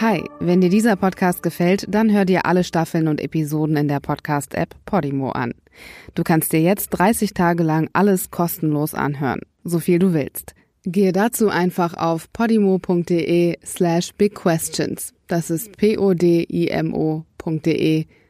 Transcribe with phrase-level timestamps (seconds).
[0.00, 3.98] Hi, wenn dir dieser Podcast gefällt, dann hör dir alle Staffeln und Episoden in der
[3.98, 5.54] Podcast-App Podimo an.
[6.14, 10.54] Du kannst dir jetzt 30 Tage lang alles kostenlos anhören, so viel du willst.
[10.84, 15.14] Gehe dazu einfach auf podimo.de slash bigquestions.
[15.26, 16.06] Das ist p-o-d-i-m-o.de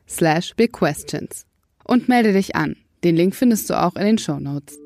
[0.09, 1.45] slash bigquestions.
[1.85, 2.77] Und melde dich an.
[3.05, 4.79] Den Link findest du auch in den Show Notes.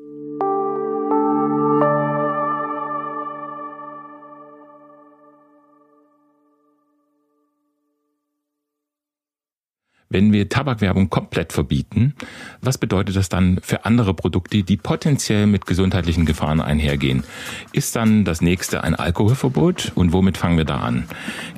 [10.13, 12.13] Wenn wir Tabakwerbung komplett verbieten,
[12.61, 17.23] was bedeutet das dann für andere Produkte, die potenziell mit gesundheitlichen Gefahren einhergehen?
[17.71, 19.91] Ist dann das nächste ein Alkoholverbot?
[19.95, 21.05] Und womit fangen wir da an?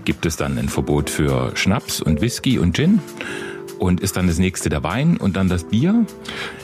[0.06, 3.02] Gibt es dann ein Verbot für Schnaps und Whisky und Gin?
[3.80, 6.06] Und ist dann das nächste der Wein und dann das Bier?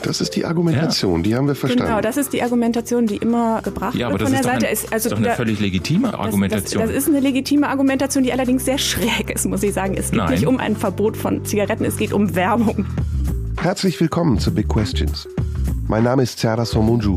[0.02, 1.22] Das ist die Argumentation, ja.
[1.22, 1.88] die haben wir verstanden.
[1.88, 4.66] Genau, das ist die Argumentation, die immer gebracht ja, aber wird von der Seite.
[4.66, 6.80] Ein, ist, also ist doch eine da, völlig legitime Argumentation.
[6.80, 9.94] Das, das, das, ist eine legitime Argumentation, die allerdings sehr schräg ist, muss ich sagen.
[9.96, 10.30] Es geht Nein.
[10.30, 12.86] nicht um ein Verbot von Zigaretten, es geht um Werbung.
[13.60, 15.28] Herzlich willkommen zu Big Questions.
[15.88, 17.16] Mein Name ist Zerda Somunju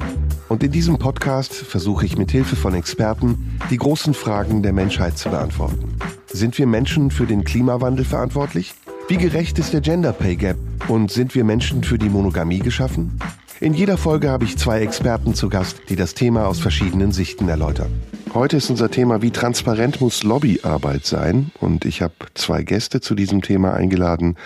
[0.50, 5.18] und in diesem Podcast versuche ich mit Hilfe von Experten die großen Fragen der Menschheit
[5.18, 5.96] zu beantworten.
[6.28, 8.74] Sind wir Menschen für den Klimawandel verantwortlich?
[9.08, 10.58] Wie gerecht ist der Gender Pay Gap?
[10.88, 13.20] Und sind wir Menschen für die Monogamie geschaffen?
[13.60, 17.48] In jeder Folge habe ich zwei Experten zu Gast, die das Thema aus verschiedenen Sichten
[17.48, 17.92] erläutern.
[18.34, 21.52] Heute ist unser Thema, wie transparent muss Lobbyarbeit sein?
[21.60, 24.38] Und ich habe zwei Gäste zu diesem Thema eingeladen.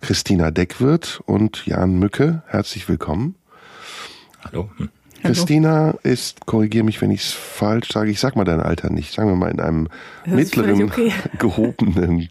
[0.00, 2.44] Christina Deckwirth und Jan Mücke.
[2.46, 3.34] Herzlich willkommen.
[4.44, 4.70] Hallo.
[5.24, 5.32] Hm.
[5.32, 9.14] Christina ist, korrigiere mich, wenn ich es falsch sage, ich sag mal dein Alter nicht,
[9.14, 9.88] sagen wir mal in einem
[10.26, 11.12] das mittleren, okay.
[11.38, 12.28] gehobenen,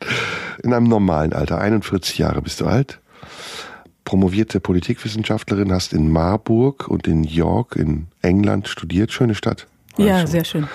[0.62, 1.60] in einem normalen Alter.
[1.60, 3.00] 41 Jahre bist du alt.
[4.06, 9.12] Promovierte Politikwissenschaftlerin, hast in Marburg und in York in England studiert.
[9.12, 9.66] Schöne Stadt.
[9.98, 10.28] Ja, schon.
[10.28, 10.68] sehr schön.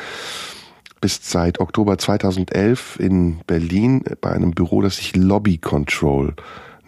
[1.01, 6.35] Bist seit Oktober 2011 in Berlin bei einem Büro, das sich Lobby Control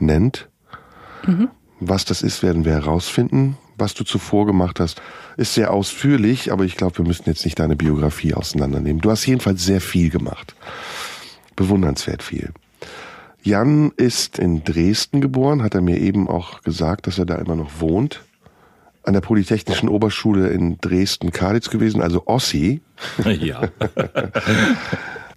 [0.01, 0.49] nennt.
[1.25, 1.51] Mhm.
[1.79, 5.01] Was das ist, werden wir herausfinden was du zuvor gemacht hast,
[5.37, 9.01] ist sehr ausführlich, aber ich glaube, wir müssen jetzt nicht deine Biografie auseinandernehmen.
[9.01, 10.55] Du hast jedenfalls sehr viel gemacht.
[11.57, 12.51] Bewundernswert viel.
[13.43, 17.57] Jan ist in Dresden geboren, hat er mir eben auch gesagt, dass er da immer
[17.57, 18.23] noch wohnt.
[19.03, 22.83] An der Polytechnischen Oberschule in Dresden-Kalitz gewesen, also Ossi.
[23.25, 23.69] Ja.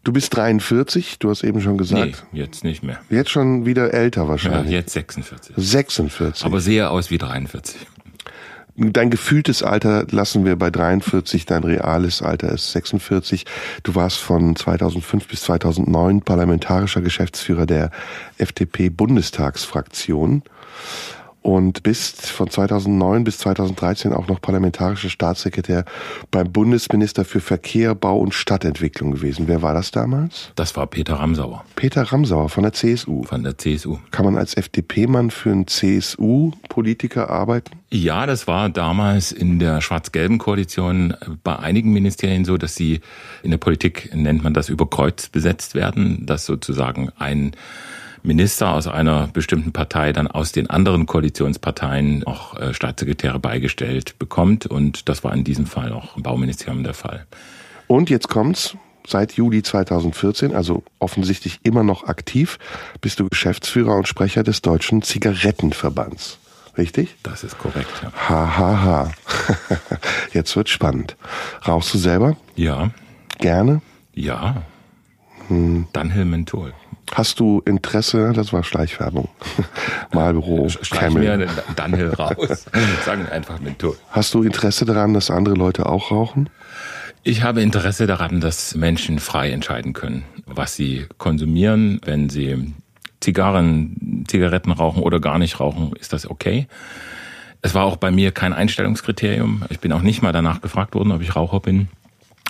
[0.04, 2.26] Du bist 43, du hast eben schon gesagt.
[2.34, 3.00] Nee, jetzt nicht mehr.
[3.10, 4.70] Jetzt schon wieder älter wahrscheinlich.
[4.70, 5.56] Ja, jetzt 46.
[5.56, 6.46] 46.
[6.46, 7.78] Aber sehe aus wie 43.
[8.76, 13.46] Dein gefühltes Alter lassen wir bei 43, dein reales Alter ist 46.
[13.84, 17.92] Du warst von 2005 bis 2009 parlamentarischer Geschäftsführer der
[18.40, 20.42] FDP-Bundestagsfraktion
[21.44, 25.86] und bist von 2009 bis 2013 auch noch parlamentarischer Staatssekretär
[26.32, 29.48] beim Bundesminister für Verkehr, Bau und Stadtentwicklung gewesen.
[29.48, 30.52] Wer war das damals?
[30.56, 31.66] Das war Peter Ramsauer.
[31.76, 33.24] Peter Ramsauer von der CSU.
[33.24, 34.00] Von der CSU.
[34.12, 37.72] Kann man als FDP-Mann für einen CSU-Politiker arbeiten?
[37.90, 43.02] Ja, das war damals in der schwarz-gelben Koalition bei einigen Ministerien so, dass sie
[43.44, 47.52] in der Politik nennt man das über Kreuz besetzt werden, dass sozusagen ein
[48.24, 54.66] Minister aus einer bestimmten Partei dann aus den anderen Koalitionsparteien auch äh, Staatssekretäre beigestellt bekommt.
[54.66, 57.26] Und das war in diesem Fall auch im Bauministerium der Fall.
[57.88, 58.76] Und jetzt kommt's.
[59.06, 62.58] Seit Juli 2014, also offensichtlich immer noch aktiv,
[63.02, 66.40] bist du Geschäftsführer und Sprecher des Deutschen Zigarettenverbands.
[66.78, 67.16] Richtig?
[67.22, 68.14] Das ist korrekt, ja.
[68.30, 69.12] Ha, ha, ha.
[70.34, 71.18] Jetzt wird spannend.
[71.68, 72.38] Rauchst du selber?
[72.56, 72.92] Ja.
[73.40, 73.82] Gerne?
[74.14, 74.64] Ja.
[75.50, 75.88] Hm.
[75.92, 76.74] Dunhill Menthol.
[77.12, 79.30] Hast du Interesse, das war Schleichwerbung,
[80.14, 82.66] Marlboro, Streich mir dann hier raus.
[83.06, 83.98] Sagen einfach Menthol.
[84.10, 86.50] Hast du Interesse daran, dass andere Leute auch rauchen?
[87.24, 92.02] Ich habe Interesse daran, dass Menschen frei entscheiden können, was sie konsumieren.
[92.04, 92.74] Wenn sie
[93.22, 96.68] Zigarren, Zigaretten rauchen oder gar nicht rauchen, ist das okay.
[97.62, 99.64] Es war auch bei mir kein Einstellungskriterium.
[99.70, 101.88] Ich bin auch nicht mal danach gefragt worden, ob ich Raucher bin.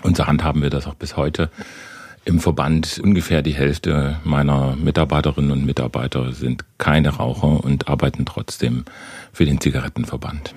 [0.01, 1.51] Und so handhaben wir das auch bis heute
[2.25, 8.85] im Verband ungefähr die Hälfte meiner Mitarbeiterinnen und Mitarbeiter sind keine Raucher und arbeiten trotzdem
[9.31, 10.55] für den Zigarettenverband.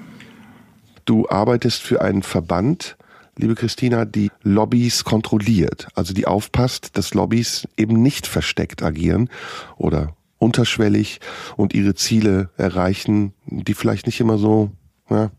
[1.05, 2.97] Du arbeitest für einen Verband,
[3.37, 9.29] liebe Christina, die Lobbys kontrolliert, also die aufpasst, dass Lobbys eben nicht versteckt agieren
[9.77, 11.21] oder unterschwellig
[11.57, 14.71] und ihre Ziele erreichen, die vielleicht nicht immer so,
[15.11, 15.31] ja,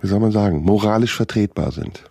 [0.00, 2.04] wie soll man sagen, moralisch vertretbar sind.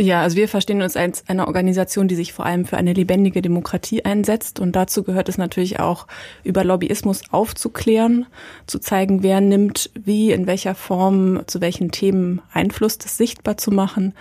[0.00, 3.42] Ja, also wir verstehen uns als eine Organisation, die sich vor allem für eine lebendige
[3.42, 4.60] Demokratie einsetzt.
[4.60, 6.06] Und dazu gehört es natürlich auch,
[6.44, 8.26] über Lobbyismus aufzuklären,
[8.66, 13.72] zu zeigen, wer nimmt wie, in welcher Form, zu welchen Themen Einfluss, das sichtbar zu
[13.72, 14.14] machen.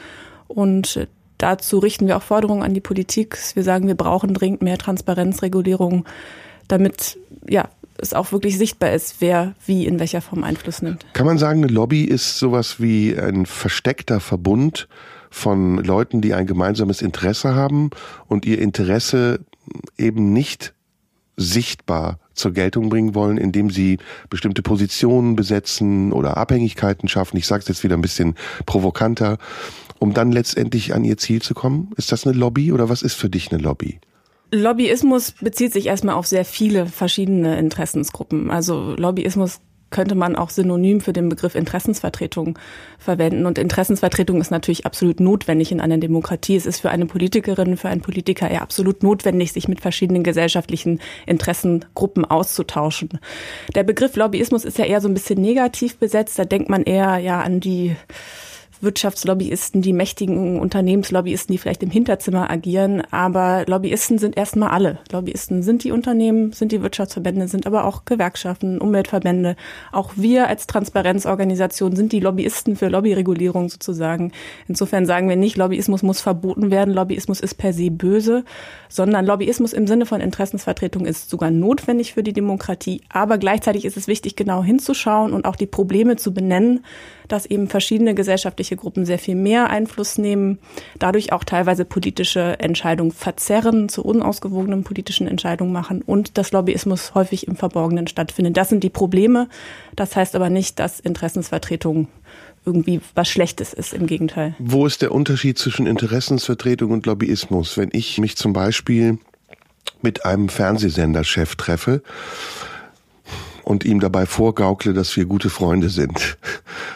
[0.48, 1.08] Und
[1.38, 3.38] dazu richten wir auch Forderungen an die Politik.
[3.54, 6.06] Wir sagen, wir brauchen dringend mehr Transparenzregulierung,
[6.68, 7.70] damit ja,
[8.00, 11.06] es auch wirklich sichtbar ist, wer wie in welcher Form Einfluss nimmt.
[11.14, 14.88] Kann man sagen, eine Lobby ist sowas wie ein versteckter Verbund
[15.30, 17.90] von Leuten, die ein gemeinsames Interesse haben
[18.28, 19.40] und ihr Interesse
[19.98, 20.74] eben nicht
[21.36, 27.38] sichtbar zur Geltung bringen wollen, indem sie bestimmte Positionen besetzen oder Abhängigkeiten schaffen.
[27.38, 28.36] Ich sage es jetzt wieder ein bisschen
[28.66, 29.38] provokanter,
[30.00, 31.92] um dann letztendlich an ihr Ziel zu kommen.
[31.96, 34.00] Ist das eine Lobby oder was ist für dich eine Lobby?
[34.52, 38.50] Lobbyismus bezieht sich erstmal auf sehr viele verschiedene Interessensgruppen.
[38.50, 39.60] Also Lobbyismus
[39.90, 42.60] könnte man auch synonym für den Begriff Interessensvertretung
[43.00, 43.46] verwenden.
[43.46, 46.56] Und Interessensvertretung ist natürlich absolut notwendig in einer Demokratie.
[46.56, 51.00] Es ist für eine Politikerin, für einen Politiker eher absolut notwendig, sich mit verschiedenen gesellschaftlichen
[51.26, 53.20] Interessengruppen auszutauschen.
[53.76, 56.38] Der Begriff Lobbyismus ist ja eher so ein bisschen negativ besetzt.
[56.38, 57.96] Da denkt man eher ja an die
[58.82, 63.02] Wirtschaftslobbyisten, die mächtigen Unternehmenslobbyisten, die vielleicht im Hinterzimmer agieren.
[63.12, 65.00] Aber Lobbyisten sind erstmal alle.
[65.12, 69.56] Lobbyisten sind die Unternehmen, sind die Wirtschaftsverbände, sind aber auch Gewerkschaften, Umweltverbände.
[69.92, 74.32] Auch wir als Transparenzorganisation sind die Lobbyisten für Lobbyregulierung sozusagen.
[74.68, 78.46] Insofern sagen wir nicht, Lobbyismus muss verboten werden, Lobbyismus ist per se böse,
[78.90, 83.02] sondern Lobbyismus im Sinne von Interessensvertretung ist sogar notwendig für die Demokratie.
[83.10, 86.84] Aber gleichzeitig ist es wichtig, genau hinzuschauen und auch die Probleme zu benennen,
[87.28, 90.60] dass eben verschiedene gesellschaftliche Gruppen sehr viel mehr Einfluss nehmen,
[91.00, 97.48] dadurch auch teilweise politische Entscheidungen verzerren, zu unausgewogenen politischen Entscheidungen machen und dass Lobbyismus häufig
[97.48, 98.58] im Verborgenen stattfindet.
[98.58, 99.48] Das sind die Probleme.
[99.96, 102.08] Das heißt aber nicht, dass Interessensvertretung
[102.66, 104.54] irgendwie was Schlechtes ist, im Gegenteil.
[104.60, 107.78] Wo ist der Unterschied zwischen Interessensvertretung und Lobbyismus?
[107.78, 109.20] Wenn ich mich zum Beispiel
[110.02, 112.04] mit einem Fernsehsenderchef treffe
[113.68, 116.38] und ihm dabei vorgaukle, dass wir gute Freunde sind.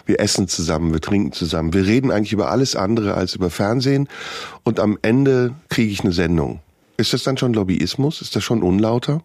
[0.06, 1.74] Wir essen zusammen, wir trinken zusammen.
[1.74, 4.08] Wir reden eigentlich über alles andere als über Fernsehen
[4.64, 6.62] und am Ende kriege ich eine Sendung.
[6.96, 8.22] Ist das dann schon Lobbyismus?
[8.22, 9.22] Ist das schon unlauter?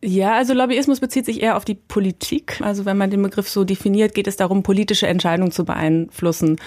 [0.00, 2.60] Ja, also Lobbyismus bezieht sich eher auf die Politik.
[2.60, 6.60] Also wenn man den Begriff so definiert, geht es darum, politische Entscheidungen zu beeinflussen.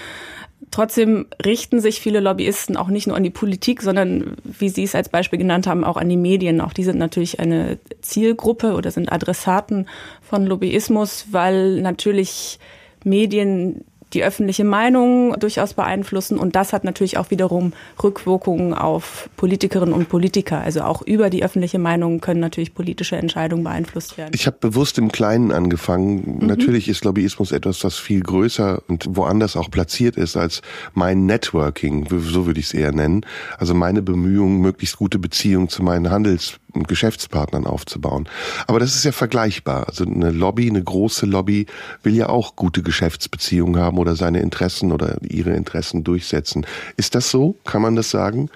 [0.69, 4.95] Trotzdem richten sich viele Lobbyisten auch nicht nur an die Politik, sondern, wie Sie es
[4.95, 6.61] als Beispiel genannt haben, auch an die Medien.
[6.61, 9.87] Auch die sind natürlich eine Zielgruppe oder sind Adressaten
[10.21, 12.59] von Lobbyismus, weil natürlich
[13.03, 16.37] Medien die öffentliche Meinung durchaus beeinflussen.
[16.37, 20.61] Und das hat natürlich auch wiederum Rückwirkungen auf Politikerinnen und Politiker.
[20.61, 24.31] Also auch über die öffentliche Meinung können natürlich politische Entscheidungen beeinflusst werden.
[24.33, 26.39] Ich habe bewusst im Kleinen angefangen.
[26.39, 26.47] Mhm.
[26.47, 30.61] Natürlich ist Lobbyismus etwas, was viel größer und woanders auch platziert ist als
[30.93, 33.25] mein Networking, so würde ich es eher nennen.
[33.57, 38.27] Also meine Bemühungen, möglichst gute Beziehungen zu meinen Handels Geschäftspartnern aufzubauen.
[38.67, 39.87] Aber das ist ja vergleichbar.
[39.87, 41.65] Also eine Lobby, eine große Lobby
[42.03, 46.65] will ja auch gute Geschäftsbeziehungen haben oder seine Interessen oder ihre Interessen durchsetzen.
[46.97, 47.55] Ist das so?
[47.65, 48.49] Kann man das sagen?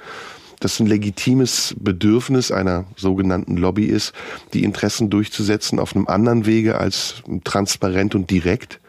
[0.59, 4.13] Dass ein legitimes Bedürfnis einer sogenannten Lobby ist,
[4.53, 8.79] die Interessen durchzusetzen auf einem anderen Wege als transparent und direkt?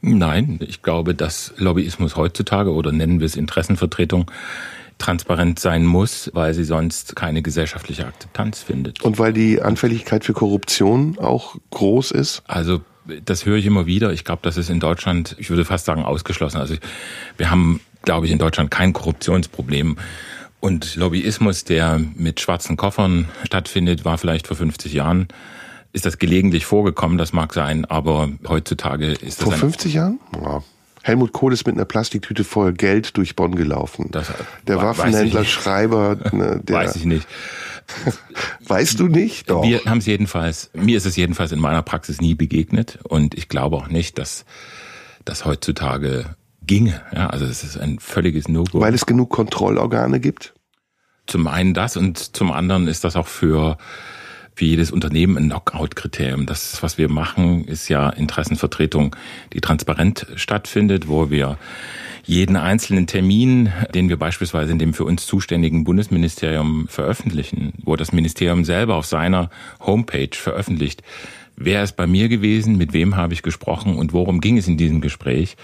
[0.00, 4.30] Nein, ich glaube, dass Lobbyismus heutzutage oder nennen wir es Interessenvertretung
[4.98, 9.02] transparent sein muss, weil sie sonst keine gesellschaftliche Akzeptanz findet.
[9.02, 12.42] Und weil die Anfälligkeit für Korruption auch groß ist?
[12.46, 12.80] Also
[13.24, 14.12] das höre ich immer wieder.
[14.12, 16.58] Ich glaube, das ist in Deutschland, ich würde fast sagen, ausgeschlossen.
[16.58, 16.74] Also
[17.36, 19.96] wir haben, glaube ich, in Deutschland kein Korruptionsproblem.
[20.60, 25.28] Und Lobbyismus, der mit schwarzen Koffern stattfindet, war vielleicht vor 50 Jahren
[25.92, 29.48] ist das gelegentlich vorgekommen, das mag sein, aber heutzutage ist das.
[29.48, 30.20] Vor 50 Jahren?
[30.40, 30.62] Ja.
[31.02, 34.08] Helmut Kohl ist mit einer Plastiktüte voll Geld durch Bonn gelaufen.
[34.10, 34.30] Das,
[34.66, 36.76] der Waffenhändler, Schreiber, ne, der.
[36.76, 37.26] Weiß ich nicht.
[38.66, 39.50] weißt du nicht?
[39.50, 39.62] Doch.
[39.62, 43.48] Wir haben es jedenfalls, mir ist es jedenfalls in meiner Praxis nie begegnet und ich
[43.48, 44.44] glaube auch nicht, dass
[45.24, 47.00] das heutzutage ginge.
[47.12, 48.80] Ja, also es ist ein völliges No-Go.
[48.80, 50.54] Weil es genug Kontrollorgane gibt?
[51.26, 53.76] Zum einen das und zum anderen ist das auch für
[54.58, 56.44] für jedes Unternehmen ein Knockout-Kriterium.
[56.44, 59.14] Das, was wir machen, ist ja Interessenvertretung,
[59.52, 61.58] die transparent stattfindet, wo wir
[62.28, 68.12] jeden einzelnen Termin, den wir beispielsweise in dem für uns zuständigen Bundesministerium veröffentlichen, wo das
[68.12, 69.48] Ministerium selber auf seiner
[69.80, 71.02] Homepage veröffentlicht,
[71.56, 74.76] wer ist bei mir gewesen, mit wem habe ich gesprochen und worum ging es in
[74.76, 75.56] diesem Gespräch.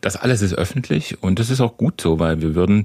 [0.00, 2.84] Das alles ist öffentlich und das ist auch gut so, weil wir würden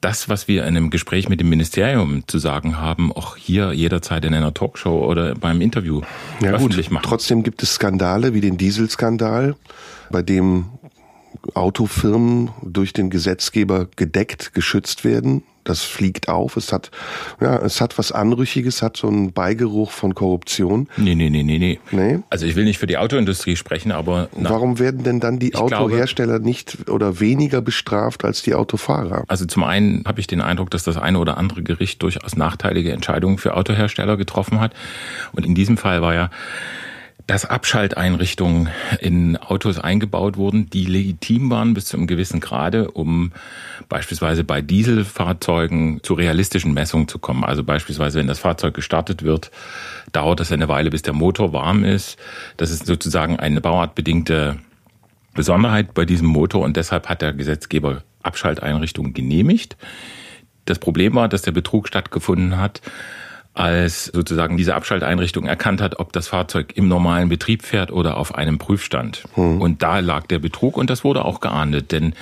[0.00, 4.24] das, was wir in einem Gespräch mit dem Ministerium zu sagen haben, auch hier jederzeit
[4.24, 6.00] in einer Talkshow oder beim Interview
[6.40, 6.94] ja, öffentlich gut.
[6.94, 7.06] machen.
[7.06, 9.54] Trotzdem gibt es Skandale wie den Dieselskandal,
[10.10, 10.64] bei dem
[11.54, 15.42] Autofirmen durch den Gesetzgeber gedeckt, geschützt werden.
[15.64, 16.56] Das fliegt auf.
[16.56, 16.90] Es hat,
[17.42, 20.88] ja, es hat was Anrüchiges, hat so einen Beigeruch von Korruption.
[20.96, 21.78] Nee, nee, nee, nee, nee.
[21.90, 22.20] nee?
[22.30, 24.30] Also ich will nicht für die Autoindustrie sprechen, aber.
[24.34, 29.24] Na, Warum werden denn dann die Autohersteller glaube, nicht oder weniger bestraft als die Autofahrer?
[29.28, 32.92] Also zum einen habe ich den Eindruck, dass das eine oder andere Gericht durchaus nachteilige
[32.92, 34.72] Entscheidungen für Autohersteller getroffen hat.
[35.32, 36.30] Und in diesem Fall war ja
[37.28, 38.70] dass Abschalteinrichtungen
[39.00, 43.32] in Autos eingebaut wurden, die legitim waren bis zu einem gewissen Grade, um
[43.90, 47.44] beispielsweise bei Dieselfahrzeugen zu realistischen Messungen zu kommen.
[47.44, 49.50] Also beispielsweise, wenn das Fahrzeug gestartet wird,
[50.10, 52.18] dauert es eine Weile, bis der Motor warm ist.
[52.56, 54.56] Das ist sozusagen eine bauartbedingte
[55.34, 59.76] Besonderheit bei diesem Motor und deshalb hat der Gesetzgeber Abschalteinrichtungen genehmigt.
[60.64, 62.80] Das Problem war, dass der Betrug stattgefunden hat,
[63.58, 68.36] als sozusagen diese Abschalteinrichtung erkannt hat, ob das Fahrzeug im normalen Betrieb fährt oder auf
[68.36, 69.24] einem Prüfstand.
[69.34, 69.60] Hm.
[69.60, 72.14] Und da lag der Betrug und das wurde auch geahndet, denn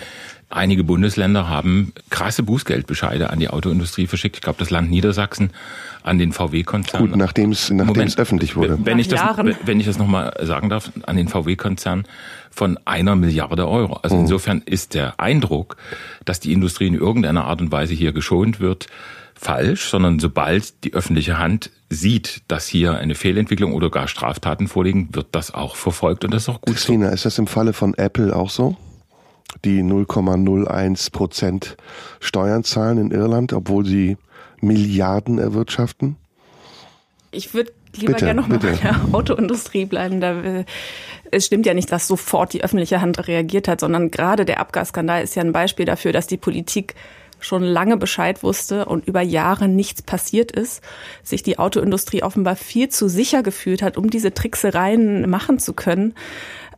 [0.49, 4.37] einige Bundesländer haben krasse Bußgeldbescheide an die Autoindustrie verschickt.
[4.37, 5.51] Ich glaube, das Land Niedersachsen
[6.03, 7.03] an den VW-Konzern.
[7.03, 8.79] Gut, nachdem es nachdem es öffentlich wurde.
[8.83, 9.21] Wenn ich, das,
[9.65, 12.07] wenn ich das nochmal sagen darf, an den VW-Konzern
[12.51, 13.99] von einer Milliarde Euro.
[14.03, 14.23] Also hm.
[14.23, 15.77] insofern ist der Eindruck,
[16.25, 18.87] dass die Industrie in irgendeiner Art und Weise hier geschont wird,
[19.37, 25.11] falsch, sondern sobald die öffentliche Hand sieht, dass hier eine Fehlentwicklung oder gar Straftaten vorliegen,
[25.13, 26.75] wird das auch verfolgt und das ist auch gut.
[26.75, 27.15] Christina, so.
[27.15, 28.77] ist das im Falle von Apple auch so?
[29.65, 31.77] Die 0,01 Prozent
[32.19, 34.17] Steuern zahlen in Irland, obwohl sie
[34.61, 36.17] Milliarden erwirtschaften?
[37.31, 40.21] Ich würde lieber bitte, gerne nochmal bei der Autoindustrie bleiben.
[40.21, 40.65] Da, äh,
[41.31, 45.23] es stimmt ja nicht, dass sofort die öffentliche Hand reagiert hat, sondern gerade der Abgasskandal
[45.23, 46.95] ist ja ein Beispiel dafür, dass die Politik
[47.39, 50.83] schon lange Bescheid wusste und über Jahre nichts passiert ist,
[51.23, 56.15] sich die Autoindustrie offenbar viel zu sicher gefühlt hat, um diese Tricksereien machen zu können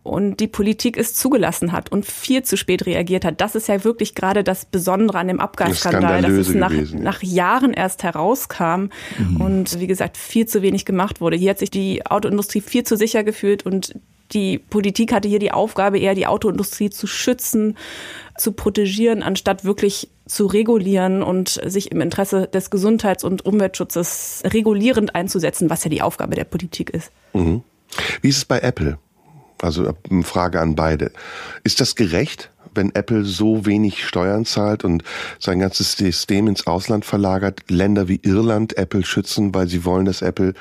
[0.08, 3.40] und die Politik es zugelassen hat und viel zu spät reagiert hat.
[3.40, 7.72] Das ist ja wirklich gerade das Besondere an dem Abgasskandal, dass es nach, nach, Jahren
[7.72, 8.88] erst herauskam
[9.18, 9.40] mhm.
[9.40, 11.36] und wie gesagt viel zu wenig gemacht wurde.
[11.36, 13.94] Hier hat sich die Autoindustrie viel zu sicher gefühlt und
[14.32, 17.76] die Politik hatte hier die Aufgabe, eher die Autoindustrie zu schützen,
[18.36, 25.14] zu protegieren, anstatt wirklich zu regulieren und sich im Interesse des Gesundheits- und Umweltschutzes regulierend
[25.14, 27.10] einzusetzen, was ja die Aufgabe der Politik ist.
[27.32, 27.62] Mhm.
[28.20, 28.98] Wie ist es bei Apple?
[29.60, 31.12] Also eine Frage an beide.
[31.64, 32.50] Ist das gerecht?
[32.74, 35.02] wenn Apple so wenig Steuern zahlt und
[35.38, 40.22] sein ganzes System ins Ausland verlagert, Länder wie Irland Apple schützen, weil sie wollen, dass
[40.22, 40.54] Apple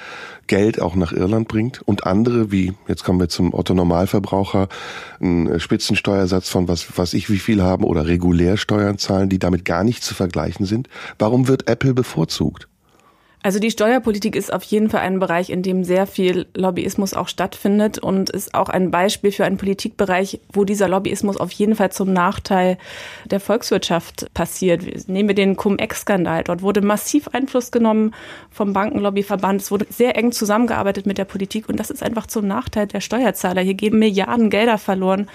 [0.47, 4.67] Geld auch nach Irland bringt und andere wie, jetzt kommen wir zum Otto Normalverbraucher,
[5.19, 9.83] einen Spitzensteuersatz von was, was ich wie viel haben oder Regulärsteuern zahlen, die damit gar
[9.83, 10.89] nicht zu vergleichen sind.
[11.19, 12.67] Warum wird Apple bevorzugt?
[13.47, 17.29] Also die Steuerpolitik ist auf jeden Fall ein Bereich, in dem sehr viel Lobbyismus auch
[17.29, 21.89] stattfindet und ist auch ein Beispiel für einen Politikbereich, wo dieser Lobbyismus auf jeden Fall
[21.93, 22.77] zum Nachteil
[23.23, 25.07] der Volkswirtschaft passiert.
[25.07, 26.43] Nehmen wir den Cum-Ex-Skandal.
[26.43, 28.13] Dort wurde massiv Einfluss genommen
[28.51, 29.61] vom Bankenlobbyverband.
[29.61, 32.99] Es wurde sehr eng zusammengearbeitet mit der Politik und das ist einfach zum Nachteil der
[32.99, 33.61] Steuerzahler.
[33.61, 35.29] Hier geben Milliarden Gelder verloren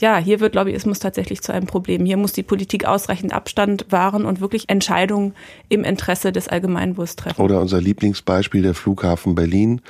[0.00, 2.04] ja, hier wird Lobbyismus tatsächlich zu einem Problem.
[2.04, 5.34] Hier muss die Politik ausreichend Abstand wahren und wirklich Entscheidungen
[5.68, 7.40] im Interesse des Allgemeinwohls treffen.
[7.40, 9.80] Oder unser Lieblingsbeispiel, der Flughafen Berlin,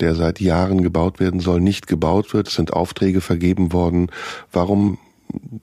[0.00, 2.48] der seit Jahren gebaut werden soll, nicht gebaut wird.
[2.48, 4.10] Es sind Aufträge vergeben worden.
[4.52, 4.98] Warum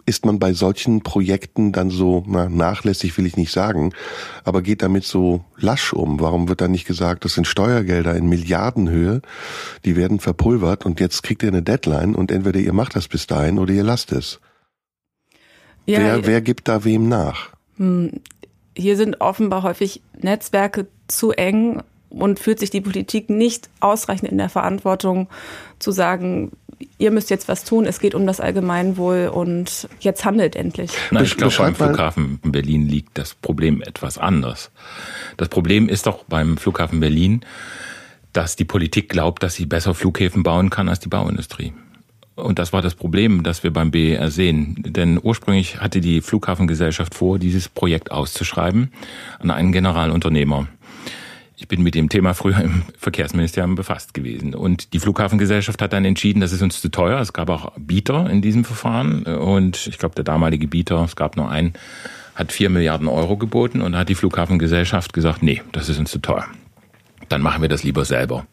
[0.05, 3.93] ist man bei solchen Projekten dann so, na, nachlässig will ich nicht sagen,
[4.43, 6.19] aber geht damit so lasch um?
[6.19, 9.21] Warum wird dann nicht gesagt, das sind Steuergelder in Milliardenhöhe,
[9.86, 13.27] die werden verpulvert und jetzt kriegt ihr eine Deadline und entweder ihr macht das bis
[13.27, 14.39] dahin oder ihr lasst es.
[15.86, 17.50] Ja, wer, wer gibt da wem nach?
[17.77, 18.12] Hm,
[18.75, 24.38] hier sind offenbar häufig Netzwerke zu eng und fühlt sich die Politik nicht ausreichend in
[24.38, 25.27] der Verantwortung
[25.79, 26.51] zu sagen,
[26.98, 30.91] ihr müsst jetzt was tun, es geht um das Allgemeinwohl und jetzt handelt endlich.
[31.12, 34.72] Nein, ich glaube, beim Flughafen Berlin liegt das Problem etwas anders.
[35.38, 37.41] Das Problem ist doch beim Flughafen Berlin,
[38.34, 41.74] dass die Politik glaubt, dass sie besser Flughäfen bauen kann als die Bauindustrie.
[42.36, 44.75] Und das war das Problem, das wir beim BER sehen.
[44.77, 48.91] Denn ursprünglich hatte die Flughafengesellschaft vor, dieses Projekt auszuschreiben
[49.39, 50.67] an einen Generalunternehmer.
[51.59, 54.53] Ich bin mit dem Thema früher im Verkehrsministerium befasst gewesen.
[54.53, 57.19] Und die Flughafengesellschaft hat dann entschieden, das ist uns zu teuer.
[57.19, 59.23] Es gab auch Bieter in diesem Verfahren.
[59.23, 61.73] Und ich glaube, der damalige Bieter, es gab nur einen,
[62.35, 66.19] hat vier Milliarden Euro geboten und hat die Flughafengesellschaft gesagt, nee, das ist uns zu
[66.19, 66.45] teuer.
[67.27, 68.45] Dann machen wir das lieber selber.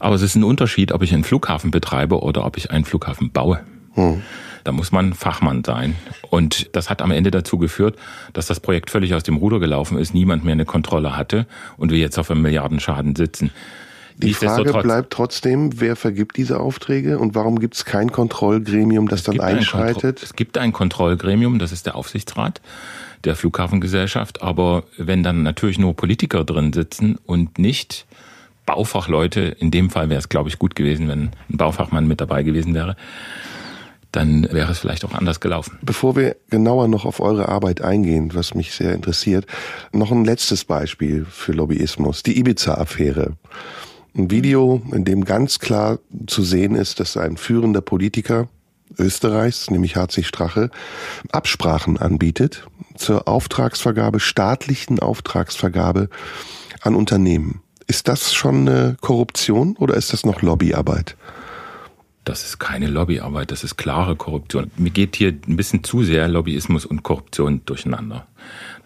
[0.00, 3.30] Aber es ist ein Unterschied, ob ich einen Flughafen betreibe oder ob ich einen Flughafen
[3.30, 3.60] baue.
[3.94, 4.22] Hm.
[4.64, 5.96] Da muss man Fachmann sein.
[6.28, 7.96] Und das hat am Ende dazu geführt,
[8.32, 11.90] dass das Projekt völlig aus dem Ruder gelaufen ist, niemand mehr eine Kontrolle hatte und
[11.90, 13.50] wir jetzt auf einem Milliardenschaden sitzen.
[14.16, 19.20] Die Frage bleibt trotzdem, wer vergibt diese Aufträge und warum gibt es kein Kontrollgremium, das
[19.20, 20.18] es dann einschreitet?
[20.18, 22.60] Ein es gibt ein Kontrollgremium, das ist der Aufsichtsrat
[23.24, 28.06] der Flughafengesellschaft, aber wenn dann natürlich nur Politiker drin sitzen und nicht
[28.66, 32.42] Baufachleute, in dem Fall wäre es, glaube ich, gut gewesen, wenn ein Baufachmann mit dabei
[32.42, 32.96] gewesen wäre,
[34.12, 35.78] dann wäre es vielleicht auch anders gelaufen.
[35.82, 39.46] Bevor wir genauer noch auf eure Arbeit eingehen, was mich sehr interessiert,
[39.92, 43.36] noch ein letztes Beispiel für Lobbyismus, die Ibiza-Affäre.
[44.16, 48.48] Ein Video, in dem ganz klar zu sehen ist, dass ein führender Politiker
[48.98, 50.70] Österreichs, nämlich HC Strache,
[51.30, 56.08] Absprachen anbietet zur Auftragsvergabe, staatlichen Auftragsvergabe
[56.80, 57.62] an Unternehmen.
[57.86, 61.16] Ist das schon eine Korruption oder ist das noch Lobbyarbeit?
[62.30, 64.70] Das ist keine Lobbyarbeit, das ist klare Korruption.
[64.76, 68.28] Mir geht hier ein bisschen zu sehr Lobbyismus und Korruption durcheinander.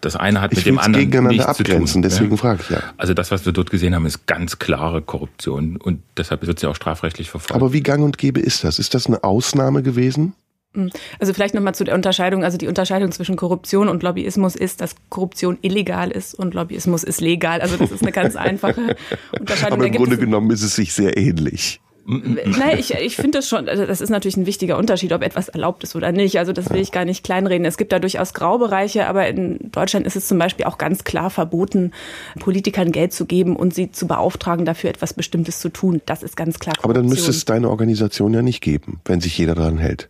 [0.01, 2.01] Das eine hat ich mit dem anderen nichts abgrenzen, zu tun.
[2.01, 2.37] Deswegen ja.
[2.37, 2.79] frage ich ja.
[2.97, 6.65] Also das, was wir dort gesehen haben, ist ganz klare Korruption und deshalb wird sie
[6.65, 7.53] auch strafrechtlich verfolgt.
[7.53, 8.79] Aber wie gang und gäbe ist das?
[8.79, 10.33] Ist das eine Ausnahme gewesen?
[10.73, 10.89] Hm.
[11.19, 12.43] Also vielleicht nochmal zu der Unterscheidung.
[12.43, 17.21] Also die Unterscheidung zwischen Korruption und Lobbyismus ist, dass Korruption illegal ist und Lobbyismus ist
[17.21, 17.61] legal.
[17.61, 18.95] Also das ist eine ganz einfache
[19.39, 19.77] Unterscheidung.
[19.77, 21.79] Aber im Grunde genommen ist es sich sehr ähnlich.
[22.05, 25.49] Nein, ich, ich finde das schon, also das ist natürlich ein wichtiger Unterschied, ob etwas
[25.49, 26.37] erlaubt ist oder nicht.
[26.37, 27.65] Also das will ich gar nicht kleinreden.
[27.65, 31.29] Es gibt da durchaus Graubereiche, aber in Deutschland ist es zum Beispiel auch ganz klar
[31.29, 31.91] verboten,
[32.39, 36.01] Politikern Geld zu geben und sie zu beauftragen, dafür etwas Bestimmtes zu tun.
[36.05, 36.75] Das ist ganz klar.
[36.75, 36.91] Korruption.
[36.91, 40.09] Aber dann müsste es deine Organisation ja nicht geben, wenn sich jeder daran hält.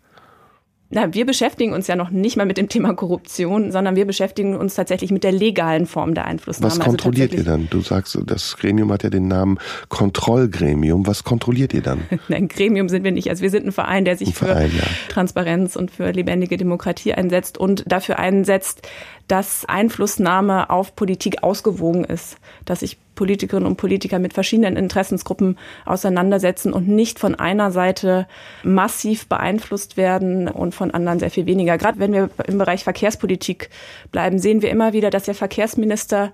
[0.89, 4.55] Na, wir beschäftigen uns ja noch nicht mal mit dem Thema Korruption, sondern wir beschäftigen
[4.55, 6.71] uns tatsächlich mit der legalen Form der Einflussnahme.
[6.71, 7.67] Was also kontrolliert also ihr dann?
[7.71, 9.57] Du sagst, das Gremium hat ja den Namen
[9.89, 11.07] Kontrollgremium.
[11.07, 12.01] Was kontrolliert ihr dann?
[12.27, 13.29] Nein, Gremium sind wir nicht.
[13.31, 14.83] Also wir sind ein Verein, der sich Verein, für ja.
[15.09, 18.87] Transparenz und für lebendige Demokratie einsetzt und dafür einsetzt,
[19.27, 26.73] dass Einflussnahme auf Politik ausgewogen ist, dass sich Politikerinnen und Politiker mit verschiedenen Interessensgruppen auseinandersetzen
[26.73, 28.27] und nicht von einer Seite
[28.63, 31.77] massiv beeinflusst werden und von anderen sehr viel weniger.
[31.77, 33.69] Gerade wenn wir im Bereich Verkehrspolitik
[34.11, 36.33] bleiben, sehen wir immer wieder, dass der Verkehrsminister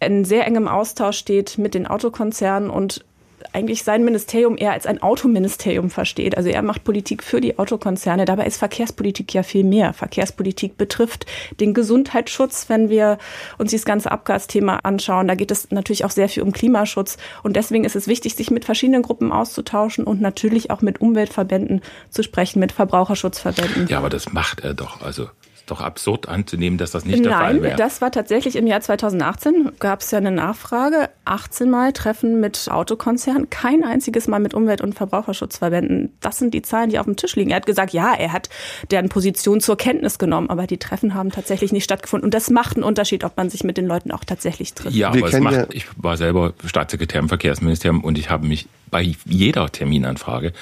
[0.00, 3.04] in sehr engem Austausch steht mit den Autokonzernen und
[3.52, 6.36] eigentlich sein Ministerium eher als ein Autoministerium versteht.
[6.36, 8.24] Also er macht Politik für die Autokonzerne.
[8.24, 9.92] Dabei ist Verkehrspolitik ja viel mehr.
[9.92, 11.26] Verkehrspolitik betrifft
[11.60, 13.18] den Gesundheitsschutz, wenn wir
[13.58, 15.28] uns dieses ganze Abgasthema anschauen.
[15.28, 17.16] Da geht es natürlich auch sehr viel um Klimaschutz.
[17.42, 21.82] Und deswegen ist es wichtig, sich mit verschiedenen Gruppen auszutauschen und natürlich auch mit Umweltverbänden
[22.10, 23.88] zu sprechen, mit Verbraucherschutzverbänden.
[23.88, 25.02] Ja, aber das macht er doch.
[25.02, 25.28] Also
[25.66, 27.68] doch absurd anzunehmen, dass das nicht Nein, der Fall wäre.
[27.68, 29.72] Nein, das war tatsächlich im Jahr 2018.
[29.78, 31.08] Gab es ja eine Nachfrage.
[31.24, 36.12] 18 Mal Treffen mit Autokonzernen, kein einziges Mal mit Umwelt- und Verbraucherschutzverbänden.
[36.20, 37.50] Das sind die Zahlen, die auf dem Tisch liegen.
[37.50, 38.50] Er hat gesagt, ja, er hat
[38.90, 42.26] deren Position zur Kenntnis genommen, aber die Treffen haben tatsächlich nicht stattgefunden.
[42.26, 44.94] Und das macht einen Unterschied, ob man sich mit den Leuten auch tatsächlich trifft.
[44.94, 48.68] Ja, Wir aber es macht, ich war selber Staatssekretär im Verkehrsministerium und ich habe mich
[48.90, 50.52] bei jeder Terminanfrage,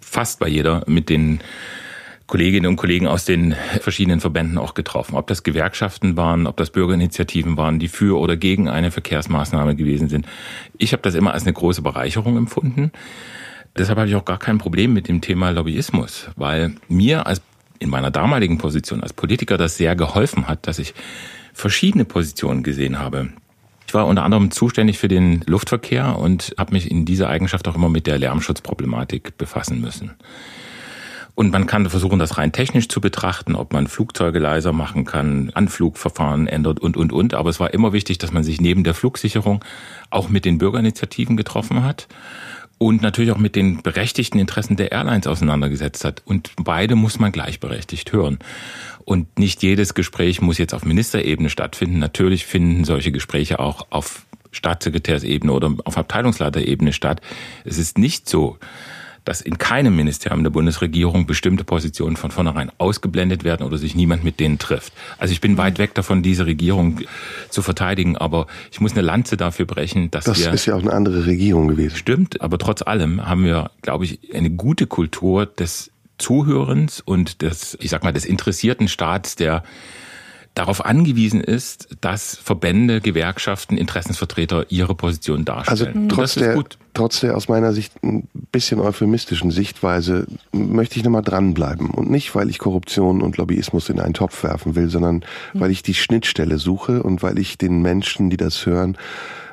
[0.00, 1.40] fast bei jeder, mit den
[2.26, 5.14] Kolleginnen und Kollegen aus den verschiedenen Verbänden auch getroffen.
[5.14, 10.08] Ob das Gewerkschaften waren, ob das Bürgerinitiativen waren, die für oder gegen eine Verkehrsmaßnahme gewesen
[10.08, 10.26] sind.
[10.76, 12.90] Ich habe das immer als eine große Bereicherung empfunden.
[13.78, 17.42] Deshalb habe ich auch gar kein Problem mit dem Thema Lobbyismus, weil mir als
[17.78, 20.94] in meiner damaligen Position als Politiker das sehr geholfen hat, dass ich
[21.52, 23.28] verschiedene Positionen gesehen habe.
[23.86, 27.76] Ich war unter anderem zuständig für den Luftverkehr und habe mich in dieser Eigenschaft auch
[27.76, 30.12] immer mit der Lärmschutzproblematik befassen müssen.
[31.36, 35.50] Und man kann versuchen, das rein technisch zu betrachten, ob man Flugzeuge leiser machen kann,
[35.52, 37.34] Anflugverfahren ändert und, und, und.
[37.34, 39.62] Aber es war immer wichtig, dass man sich neben der Flugsicherung
[40.08, 42.08] auch mit den Bürgerinitiativen getroffen hat
[42.78, 46.22] und natürlich auch mit den berechtigten Interessen der Airlines auseinandergesetzt hat.
[46.24, 48.38] Und beide muss man gleichberechtigt hören.
[49.04, 51.98] Und nicht jedes Gespräch muss jetzt auf Ministerebene stattfinden.
[51.98, 57.20] Natürlich finden solche Gespräche auch auf Staatssekretärsebene oder auf Abteilungsleiterebene statt.
[57.66, 58.58] Es ist nicht so,
[59.26, 64.24] dass in keinem Ministerium der Bundesregierung bestimmte Positionen von vornherein ausgeblendet werden oder sich niemand
[64.24, 64.92] mit denen trifft.
[65.18, 65.58] Also ich bin mhm.
[65.58, 67.00] weit weg davon, diese Regierung
[67.50, 70.46] zu verteidigen, aber ich muss eine Lanze dafür brechen, dass das wir...
[70.46, 71.96] Das ist ja auch eine andere Regierung gewesen.
[71.96, 77.76] Stimmt, aber trotz allem haben wir, glaube ich, eine gute Kultur des Zuhörens und des,
[77.80, 79.64] ich sag mal, des interessierten Staats, der
[80.56, 86.08] darauf angewiesen ist, dass Verbände, Gewerkschaften, Interessensvertreter ihre Position darstellen.
[86.08, 86.64] Also trotz der,
[86.94, 91.90] trotz der aus meiner Sicht ein bisschen euphemistischen Sichtweise möchte ich nochmal dranbleiben.
[91.90, 95.16] Und nicht, weil ich Korruption und Lobbyismus in einen Topf werfen will, sondern
[95.52, 95.60] mhm.
[95.60, 98.96] weil ich die Schnittstelle suche und weil ich den Menschen, die das hören,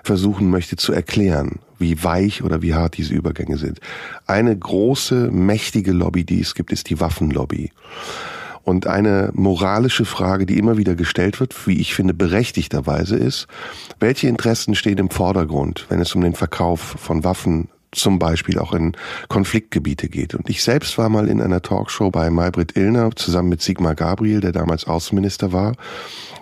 [0.04, 3.82] versuchen möchte zu erklären, wie weich oder wie hart diese Übergänge sind.
[4.26, 7.72] Eine große, mächtige Lobby, die es gibt, ist die Waffenlobby.
[8.64, 13.48] Und eine moralische Frage, die immer wieder gestellt wird, wie ich finde berechtigterweise ist,
[14.00, 18.74] welche Interessen stehen im Vordergrund, wenn es um den Verkauf von Waffen zum Beispiel auch
[18.74, 18.94] in
[19.28, 20.36] Konfliktgebiete geht.
[20.36, 24.42] Und ich selbst war mal in einer Talkshow bei Maybrit Illner zusammen mit Sigmar Gabriel,
[24.42, 25.74] der damals Außenminister war.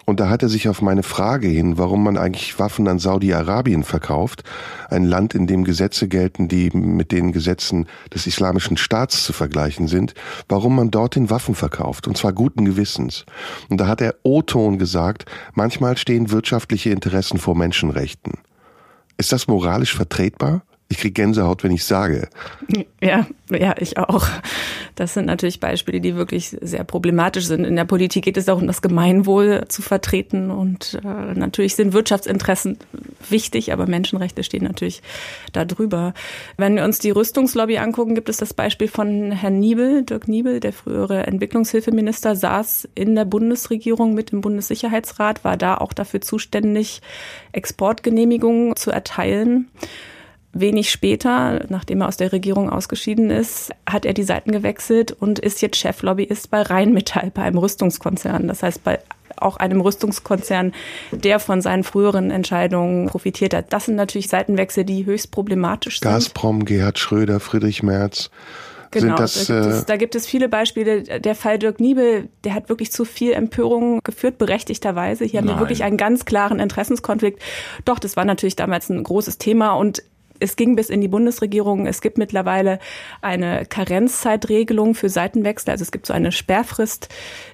[0.06, 3.84] Und da hat er sich auf meine Frage hin, warum man eigentlich Waffen an Saudi-Arabien
[3.84, 4.44] verkauft,
[4.90, 9.88] ein Land, in dem Gesetze gelten, die mit den Gesetzen des islamischen Staats zu vergleichen
[9.88, 10.14] sind,
[10.50, 13.26] warum man dorthin Waffen verkauft, und zwar guten Gewissens.
[13.70, 18.34] Und da hat er O-Ton gesagt, manchmal stehen wirtschaftliche Interessen vor Menschenrechten.
[19.18, 20.64] Ist das moralisch vertretbar?
[20.92, 22.28] Ich kriege Gänsehaut, wenn ich sage.
[23.02, 24.28] Ja, ja, ich auch.
[24.96, 27.64] Das sind natürlich Beispiele, die wirklich sehr problematisch sind.
[27.64, 31.94] In der Politik geht es auch um das Gemeinwohl zu vertreten und äh, natürlich sind
[31.94, 32.78] Wirtschaftsinteressen
[33.30, 35.02] wichtig, aber Menschenrechte stehen natürlich
[35.54, 36.14] da drüber.
[36.58, 40.60] Wenn wir uns die Rüstungslobby angucken, gibt es das Beispiel von Herrn Niebel, Dirk Niebel,
[40.60, 47.02] der frühere Entwicklungshilfeminister, saß in der Bundesregierung mit dem Bundessicherheitsrat, war da auch dafür zuständig,
[47.54, 49.70] Exportgenehmigungen zu erteilen.
[50.54, 55.40] Wenig später, nachdem er aus der Regierung ausgeschieden ist, hat er die Seiten gewechselt und
[55.40, 58.48] ist jetzt Cheflobbyist bei Rheinmetall, bei einem Rüstungskonzern.
[58.48, 59.00] Das heißt, bei
[59.38, 60.74] auch einem Rüstungskonzern,
[61.12, 63.72] der von seinen früheren Entscheidungen profitiert hat.
[63.74, 66.12] Das sind natürlich Seitenwechsel, die höchst problematisch sind.
[66.12, 68.30] Gazprom, Gerhard Schröder, Friedrich Merz.
[68.92, 71.04] Genau, das, da, gibt es, äh, da, gibt es, viele Beispiele.
[71.04, 75.24] Der Fall Dirk Niebel, der hat wirklich zu viel Empörung geführt, berechtigterweise.
[75.24, 77.42] Hier haben wir wirklich einen ganz klaren Interessenskonflikt.
[77.86, 80.04] Doch, das war natürlich damals ein großes Thema und
[80.42, 81.86] es ging bis in die Bundesregierung.
[81.86, 82.80] Es gibt mittlerweile
[83.22, 85.72] eine Karenzzeitregelung für Seitenwechsel.
[85.72, 87.10] Also es gibt so eine Sperrfrist,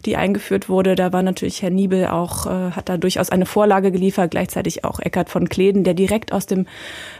[0.06, 0.95] die eingeführt wurde.
[0.95, 4.32] Da war natürlich Herr Niebel auch, äh, hat da durchaus eine Vorlage geliefert.
[4.32, 6.65] Gleichzeitig auch Eckhard von Kleden, der direkt aus dem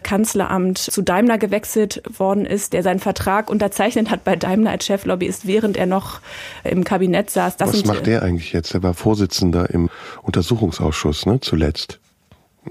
[0.04, 5.48] Kanzleramt zu Daimler gewechselt worden ist, der seinen Vertrag unterzeichnet hat bei Daimler als Cheflobbyist,
[5.48, 6.22] während er noch
[6.64, 7.58] im Kabinett saß.
[7.58, 8.74] Das Was macht der eigentlich jetzt?
[8.74, 9.90] Er war Vorsitzender im
[10.24, 12.00] Untersuchungsausschuss, ne, zuletzt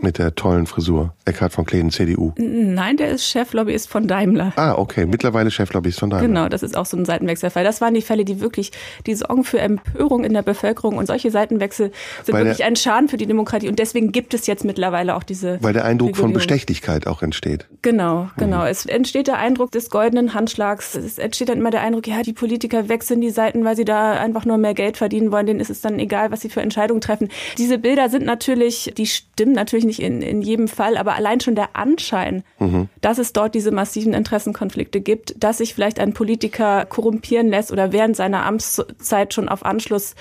[0.00, 1.14] mit der tollen Frisur.
[1.24, 2.32] Eckhard von Kleden, CDU.
[2.36, 4.52] Nein, der ist Cheflobbyist von Daimler.
[4.56, 5.06] Ah, okay.
[5.06, 6.28] Mittlerweile Cheflobbyist von Daimler.
[6.28, 7.64] Genau, das ist auch so ein Seitenwechselfall.
[7.64, 8.72] Das waren die Fälle, die wirklich,
[9.06, 11.90] die sorgen für Empörung in der Bevölkerung und solche Seitenwechsel
[12.24, 15.16] sind weil wirklich der, ein Schaden für die Demokratie und deswegen gibt es jetzt mittlerweile
[15.16, 15.58] auch diese.
[15.62, 16.32] Weil der Eindruck Regulierung.
[16.32, 17.66] von Bestechlichkeit auch entsteht.
[17.82, 18.60] Genau, genau.
[18.60, 18.66] Mhm.
[18.66, 20.94] Es entsteht der Eindruck des goldenen Handschlags.
[20.94, 24.12] Es entsteht dann immer der Eindruck, ja, die Politiker wechseln die Seiten, weil sie da
[24.12, 25.46] einfach nur mehr Geld verdienen wollen.
[25.46, 27.28] Denen ist es dann egal, was sie für Entscheidungen treffen.
[27.58, 31.54] Diese Bilder sind natürlich, die stimmen natürlich nicht in, in jedem Fall, aber allein schon
[31.54, 32.88] der Anschein, mhm.
[33.00, 37.92] dass es dort diese massiven Interessenkonflikte gibt, dass sich vielleicht ein Politiker korrumpieren lässt oder
[37.92, 40.14] während seiner Amtszeit schon auf Anschluss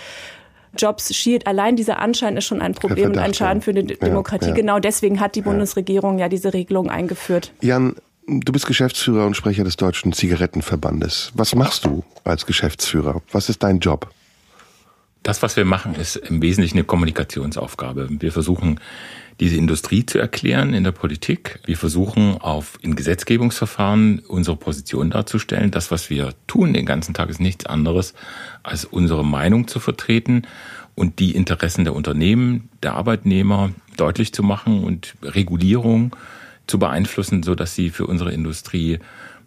[0.78, 1.48] Jobs schielt.
[1.48, 4.46] Allein dieser Anschein ist schon ein Problem Verdacht, und ein Schaden für die Demokratie.
[4.46, 4.56] Ja, ja.
[4.56, 7.52] Genau deswegen hat die Bundesregierung ja diese Regelung eingeführt.
[7.62, 7.96] Jan,
[8.28, 11.32] du bist Geschäftsführer und Sprecher des Deutschen Zigarettenverbandes.
[11.34, 13.22] Was machst du als Geschäftsführer?
[13.32, 14.10] Was ist dein Job?
[15.24, 18.08] Das, was wir machen, ist im Wesentlichen eine Kommunikationsaufgabe.
[18.12, 18.80] Wir versuchen,
[19.40, 21.60] diese Industrie zu erklären in der Politik.
[21.66, 25.72] Wir versuchen auf in Gesetzgebungsverfahren unsere Position darzustellen.
[25.72, 28.14] Das, was wir tun den ganzen Tag, ist nichts anderes,
[28.64, 30.44] als unsere Meinung zu vertreten
[30.96, 36.16] und die Interessen der Unternehmen, der Arbeitnehmer deutlich zu machen und Regulierung
[36.68, 39.00] zu beeinflussen, so dass sie für unsere Industrie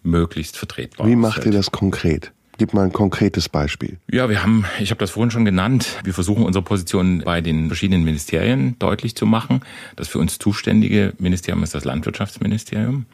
[0.03, 1.11] möglichst vertretbar ist.
[1.11, 2.31] Wie macht ihr das konkret?
[2.59, 3.97] Gib mal ein konkretes Beispiel.
[4.11, 7.67] Ja, wir haben, ich habe das vorhin schon genannt, wir versuchen unsere Position bei den
[7.67, 9.61] verschiedenen Ministerien deutlich zu machen.
[9.95, 13.05] Das für uns zuständige Ministerium ist das Landwirtschaftsministerium.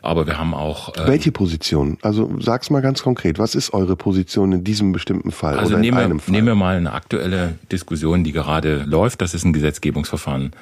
[0.00, 0.96] Aber wir haben auch.
[0.96, 1.98] Äh, Welche Position?
[2.02, 3.40] Also sag's mal ganz konkret.
[3.40, 5.58] Was ist eure Position in diesem bestimmten Fall?
[5.58, 6.32] Also oder nehmen, in einem wir, Fall?
[6.32, 9.22] nehmen wir mal eine aktuelle Diskussion, die gerade läuft.
[9.22, 10.52] Das ist ein Gesetzgebungsverfahren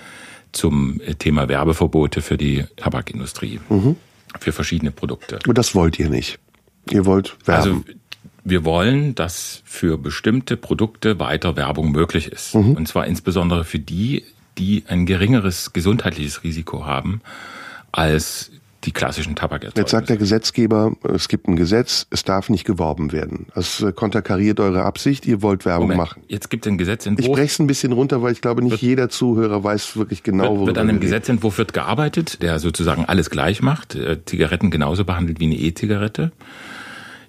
[0.52, 3.60] zum Thema Werbeverbote für die Tabakindustrie.
[3.68, 3.96] Mhm.
[4.38, 5.38] Für verschiedene Produkte.
[5.46, 6.38] Und das wollt ihr nicht.
[6.88, 7.62] Ihr wollt werben.
[7.62, 7.84] Also
[8.44, 12.54] wir wollen, dass für bestimmte Produkte weiter Werbung möglich ist.
[12.54, 12.72] Mhm.
[12.72, 14.24] Und zwar insbesondere für die,
[14.58, 17.20] die ein geringeres gesundheitliches Risiko haben
[17.92, 18.50] als
[18.84, 19.80] die klassischen Tabakerzeugnisse.
[19.80, 23.46] Jetzt sagt der Gesetzgeber, es gibt ein Gesetz, es darf nicht geworben werden.
[23.54, 26.22] Das konterkariert eure Absicht, ihr wollt Werbung Moment, machen.
[26.28, 27.26] Jetzt gibt es einen Gesetzentwurf.
[27.26, 30.22] Ich breche es ein bisschen runter, weil ich glaube, nicht wird, jeder Zuhörer weiß wirklich
[30.22, 34.70] genau, worüber Wird an einem Gesetzentwurf wird gearbeitet, der sozusagen alles gleich macht, äh, Zigaretten
[34.70, 36.32] genauso behandelt wie eine E-Zigarette,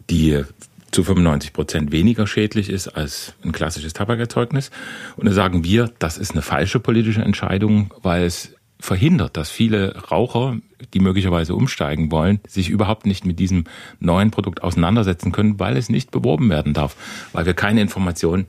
[0.09, 0.43] die
[0.91, 4.71] zu 95 Prozent weniger schädlich ist als ein klassisches Tabakerzeugnis.
[5.15, 9.95] Und da sagen wir, das ist eine falsche politische Entscheidung, weil es verhindert, dass viele
[10.11, 10.57] Raucher,
[10.93, 13.65] die möglicherweise umsteigen wollen, sich überhaupt nicht mit diesem
[13.99, 16.95] neuen Produkt auseinandersetzen können, weil es nicht beworben werden darf,
[17.31, 18.47] weil wir keine Informationen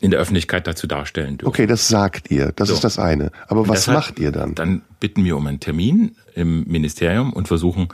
[0.00, 1.48] in der Öffentlichkeit dazu darstellen dürfen.
[1.48, 2.74] Okay, das sagt ihr, das so.
[2.74, 3.30] ist das eine.
[3.46, 4.54] Aber was deshalb, macht ihr dann?
[4.54, 7.88] Dann bitten wir um einen Termin im Ministerium und versuchen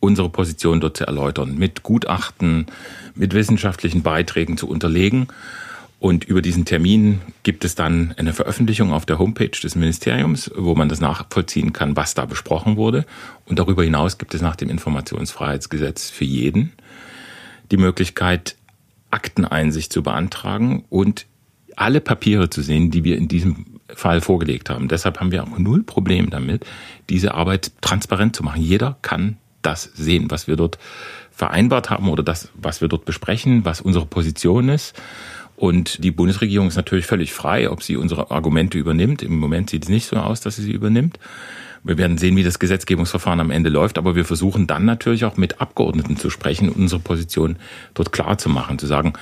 [0.00, 2.66] unsere Position dort zu erläutern, mit Gutachten,
[3.14, 5.28] mit wissenschaftlichen Beiträgen zu unterlegen.
[6.04, 10.74] Und über diesen Termin gibt es dann eine Veröffentlichung auf der Homepage des Ministeriums, wo
[10.74, 13.06] man das nachvollziehen kann, was da besprochen wurde.
[13.46, 16.72] Und darüber hinaus gibt es nach dem Informationsfreiheitsgesetz für jeden
[17.70, 18.56] die Möglichkeit,
[19.10, 21.24] Akteneinsicht zu beantragen und
[21.74, 24.88] alle Papiere zu sehen, die wir in diesem Fall vorgelegt haben.
[24.88, 26.66] Deshalb haben wir auch null Problem damit,
[27.08, 28.60] diese Arbeit transparent zu machen.
[28.60, 30.76] Jeder kann das sehen, was wir dort
[31.30, 34.94] vereinbart haben oder das, was wir dort besprechen, was unsere Position ist.
[35.56, 39.22] Und die Bundesregierung ist natürlich völlig frei, ob sie unsere Argumente übernimmt.
[39.22, 41.18] Im Moment sieht es nicht so aus, dass sie sie übernimmt.
[41.84, 45.36] Wir werden sehen, wie das Gesetzgebungsverfahren am Ende läuft, aber wir versuchen dann natürlich auch
[45.36, 47.56] mit Abgeordneten zu sprechen, unsere Position
[47.92, 49.12] dort klar zu machen, zu sagen,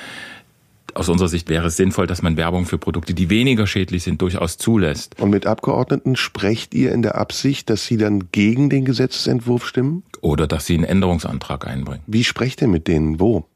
[0.95, 4.21] aus unserer Sicht wäre es sinnvoll, dass man Werbung für Produkte, die weniger schädlich sind,
[4.21, 5.19] durchaus zulässt.
[5.21, 10.03] Und mit Abgeordneten sprecht ihr in der Absicht, dass sie dann gegen den Gesetzentwurf stimmen?
[10.21, 12.03] Oder dass sie einen Änderungsantrag einbringen.
[12.07, 13.21] Wie sprecht ihr mit denen?
[13.21, 13.47] Wo?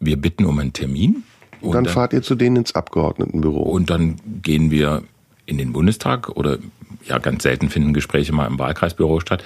[0.00, 1.22] Wir bitten um einen Termin.
[1.68, 3.62] Und dann, dann fahrt ihr zu denen ins Abgeordnetenbüro.
[3.62, 5.02] Und dann gehen wir
[5.46, 6.58] in den Bundestag oder
[7.06, 9.44] ja, ganz selten finden Gespräche mal im Wahlkreisbüro statt.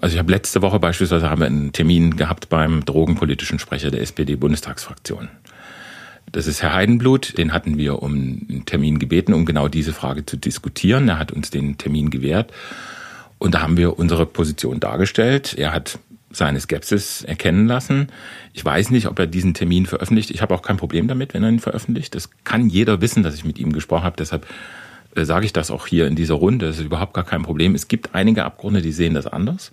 [0.00, 4.00] Also ich habe letzte Woche beispielsweise haben wir einen Termin gehabt beim drogenpolitischen Sprecher der
[4.00, 5.28] SPD-Bundestagsfraktion.
[6.32, 10.24] Das ist Herr Heidenblut, den hatten wir um einen Termin gebeten, um genau diese Frage
[10.24, 11.08] zu diskutieren.
[11.08, 12.52] Er hat uns den Termin gewährt
[13.38, 15.54] und da haben wir unsere Position dargestellt.
[15.58, 15.98] Er hat
[16.30, 18.08] seine Skepsis erkennen lassen.
[18.52, 20.30] Ich weiß nicht, ob er diesen Termin veröffentlicht.
[20.30, 22.14] Ich habe auch kein Problem damit, wenn er ihn veröffentlicht.
[22.14, 24.16] Das kann jeder wissen, dass ich mit ihm gesprochen habe.
[24.16, 24.46] Deshalb
[25.14, 26.66] äh, sage ich das auch hier in dieser Runde.
[26.66, 27.74] Das ist überhaupt gar kein Problem.
[27.74, 29.70] Es gibt einige Abgeordnete, die sehen das anders.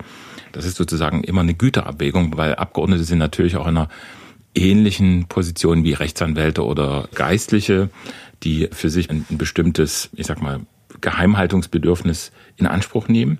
[0.52, 3.90] Das ist sozusagen immer eine Güterabwägung, weil Abgeordnete sind natürlich auch in einer
[4.56, 7.90] ähnlichen Positionen wie Rechtsanwälte oder Geistliche,
[8.44, 10.62] die für sich ein bestimmtes, ich sag mal,
[11.02, 13.40] Geheimhaltungsbedürfnis in Anspruch nehmen.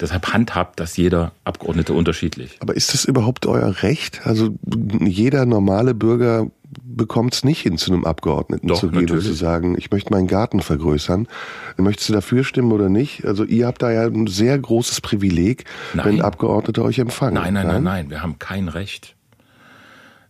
[0.00, 2.56] Deshalb handhabt das jeder Abgeordnete unterschiedlich.
[2.60, 4.22] Aber ist das überhaupt euer Recht?
[4.24, 4.54] Also
[5.00, 6.46] jeder normale Bürger
[6.84, 9.26] bekommt es nicht hin, zu einem Abgeordneten Doch, zu gehen natürlich.
[9.26, 11.28] und zu sagen, ich möchte meinen Garten vergrößern.
[11.76, 13.24] Möchtest du dafür stimmen oder nicht?
[13.24, 16.06] Also ihr habt da ja ein sehr großes Privileg, Nein.
[16.06, 17.34] wenn Abgeordnete euch empfangen.
[17.34, 19.16] Nein, nein, nein, nein, wir haben kein Recht.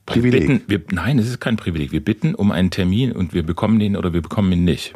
[0.07, 0.49] Privileg.
[0.49, 1.93] Wir bitten, wir, nein, es ist kein Privileg.
[1.93, 4.95] Wir bitten um einen Termin und wir bekommen den oder wir bekommen ihn nicht.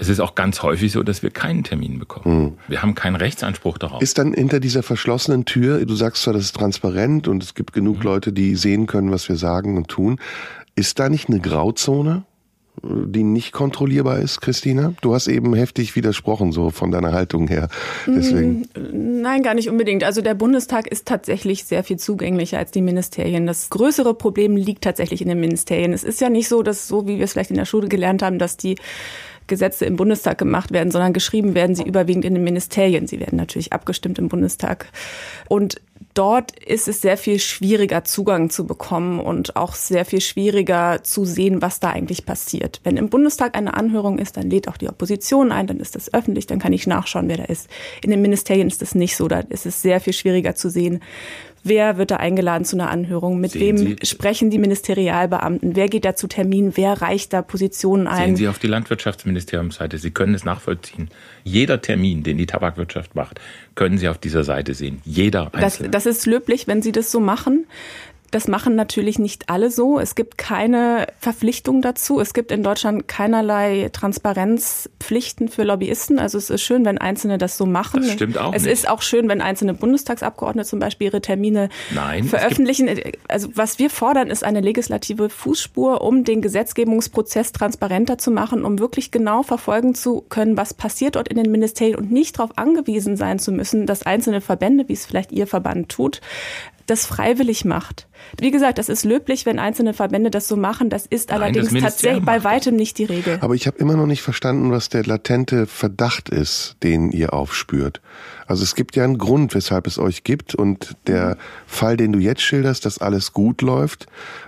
[0.00, 2.24] Es ist auch ganz häufig so, dass wir keinen Termin bekommen.
[2.24, 2.52] Hm.
[2.68, 4.00] Wir haben keinen Rechtsanspruch darauf.
[4.00, 7.74] Ist dann hinter dieser verschlossenen Tür, du sagst zwar, das ist transparent und es gibt
[7.74, 8.02] genug Mhm.
[8.02, 10.18] Leute, die sehen können, was wir sagen und tun.
[10.74, 12.24] Ist da nicht eine Grauzone,
[12.82, 14.94] die nicht kontrollierbar ist, Christina?
[15.02, 17.68] Du hast eben heftig widersprochen, so von deiner Haltung her.
[18.06, 18.66] Deswegen.
[18.74, 20.02] Nein, gar nicht unbedingt.
[20.02, 23.46] Also der Bundestag ist tatsächlich sehr viel zugänglicher als die Ministerien.
[23.46, 25.92] Das größere Problem liegt tatsächlich in den Ministerien.
[25.92, 28.22] Es ist ja nicht so, dass so wie wir es vielleicht in der Schule gelernt
[28.22, 28.76] haben, dass die
[29.50, 33.06] Gesetze im Bundestag gemacht werden, sondern geschrieben werden sie überwiegend in den Ministerien.
[33.06, 34.86] Sie werden natürlich abgestimmt im Bundestag.
[35.48, 35.82] Und
[36.14, 41.24] dort ist es sehr viel schwieriger, Zugang zu bekommen und auch sehr viel schwieriger zu
[41.24, 42.80] sehen, was da eigentlich passiert.
[42.84, 46.12] Wenn im Bundestag eine Anhörung ist, dann lädt auch die Opposition ein, dann ist das
[46.14, 47.68] öffentlich, dann kann ich nachschauen, wer da ist.
[48.02, 49.28] In den Ministerien ist das nicht so.
[49.28, 51.00] Da ist es sehr viel schwieriger zu sehen,
[51.62, 53.38] Wer wird da eingeladen zu einer Anhörung?
[53.38, 55.76] Mit Sehen wem Sie- sprechen die Ministerialbeamten?
[55.76, 56.72] Wer geht da zu Terminen?
[56.76, 58.28] Wer reicht da Positionen ein?
[58.28, 59.98] Sehen Sie auf die Landwirtschaftsministeriumsseite.
[59.98, 61.10] Sie können es nachvollziehen.
[61.44, 63.40] Jeder Termin, den die Tabakwirtschaft macht,
[63.74, 65.00] können Sie auf dieser Seite sehen.
[65.04, 65.90] Jeder Das, einzelne.
[65.90, 67.66] das ist löblich, wenn Sie das so machen.
[68.30, 69.98] Das machen natürlich nicht alle so.
[69.98, 72.20] Es gibt keine Verpflichtung dazu.
[72.20, 76.18] Es gibt in Deutschland keinerlei Transparenzpflichten für Lobbyisten.
[76.18, 78.02] Also es ist schön, wenn Einzelne das so machen.
[78.02, 78.72] Das stimmt auch Es nicht.
[78.72, 82.88] ist auch schön, wenn einzelne Bundestagsabgeordnete zum Beispiel ihre Termine Nein, veröffentlichen.
[83.28, 88.78] Also was wir fordern, ist eine legislative Fußspur, um den Gesetzgebungsprozess transparenter zu machen, um
[88.78, 93.16] wirklich genau verfolgen zu können, was passiert dort in den Ministerien und nicht darauf angewiesen
[93.16, 96.20] sein zu müssen, dass einzelne Verbände, wie es vielleicht Ihr Verband tut,
[96.86, 98.06] das freiwillig macht.
[98.38, 100.90] Wie gesagt, das ist löblich, wenn einzelne Verbände das so machen.
[100.90, 103.38] Das ist Nein, allerdings das tatsächlich bei weitem nicht die Regel.
[103.40, 108.00] Aber ich habe immer noch nicht verstanden, was der latente Verdacht ist, den ihr aufspürt.
[108.50, 111.36] Also es gibt ja einen Grund, weshalb es euch gibt und der
[111.68, 114.06] Fall, den du jetzt schilderst, dass alles gut läuft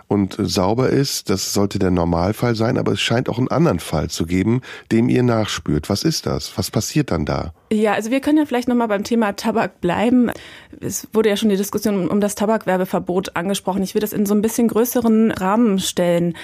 [0.09, 4.11] und sauber ist, das sollte der Normalfall sein, aber es scheint auch einen anderen Fall
[4.11, 5.89] zu geben, dem ihr nachspürt.
[5.89, 6.59] Was ist das?
[6.59, 7.55] Was passiert dann da?
[7.73, 10.31] Ja, also wir können ja vielleicht nochmal beim Thema Tabak bleiben.
[10.81, 13.62] Es wurde ja schon die Diskussion um das Tabakwerbeverbot angesprochen.
[13.83, 16.37] Ich will das in so ein bisschen größeren Rahmen stellen.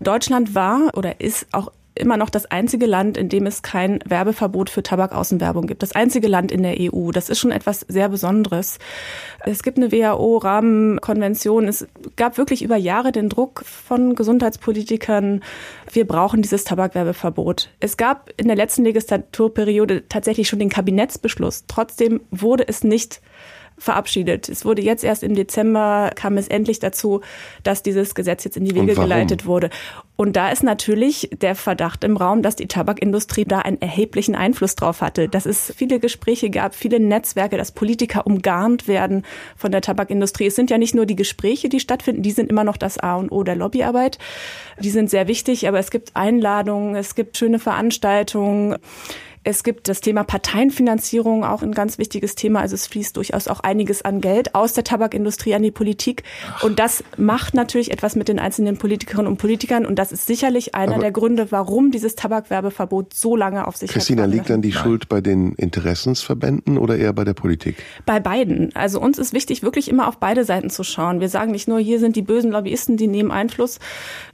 [0.00, 4.70] Deutschland war oder ist auch immer noch das einzige Land, in dem es kein Werbeverbot
[4.70, 5.82] für Tabakaußenwerbung gibt.
[5.82, 7.10] Das einzige Land in der EU.
[7.10, 8.78] Das ist schon etwas sehr Besonderes.
[9.44, 11.68] Es gibt eine WHO-Rahmenkonvention.
[11.68, 15.42] Es gab wirklich über Jahre den Druck von Gesundheitspolitikern,
[15.92, 17.68] wir brauchen dieses Tabakwerbeverbot.
[17.80, 21.64] Es gab in der letzten Legislaturperiode tatsächlich schon den Kabinettsbeschluss.
[21.66, 23.20] Trotzdem wurde es nicht
[23.82, 24.48] verabschiedet.
[24.48, 27.20] Es wurde jetzt erst im Dezember kam es endlich dazu,
[27.62, 29.70] dass dieses Gesetz jetzt in die Wege geleitet wurde.
[30.14, 34.76] Und da ist natürlich der Verdacht im Raum, dass die Tabakindustrie da einen erheblichen Einfluss
[34.76, 35.28] drauf hatte.
[35.28, 39.24] Dass es viele Gespräche gab, viele Netzwerke, dass Politiker umgarnt werden
[39.56, 40.46] von der Tabakindustrie.
[40.46, 43.16] Es sind ja nicht nur die Gespräche, die stattfinden, die sind immer noch das A
[43.16, 44.18] und O der Lobbyarbeit.
[44.78, 48.76] Die sind sehr wichtig, aber es gibt Einladungen, es gibt schöne Veranstaltungen.
[49.44, 52.60] Es gibt das Thema Parteienfinanzierung, auch ein ganz wichtiges Thema.
[52.60, 56.22] Also es fließt durchaus auch einiges an Geld aus der Tabakindustrie an die Politik.
[56.62, 59.84] Und das macht natürlich etwas mit den einzelnen Politikerinnen und Politikern.
[59.84, 63.90] Und das ist sicherlich einer Aber der Gründe, warum dieses Tabakwerbeverbot so lange auf sich
[63.90, 64.78] Christina, liegt dann die Nein.
[64.78, 67.76] Schuld bei den Interessensverbänden oder eher bei der Politik?
[68.06, 68.74] Bei beiden.
[68.76, 71.20] Also uns ist wichtig, wirklich immer auf beide Seiten zu schauen.
[71.20, 73.80] Wir sagen nicht nur, hier sind die bösen Lobbyisten, die nehmen Einfluss.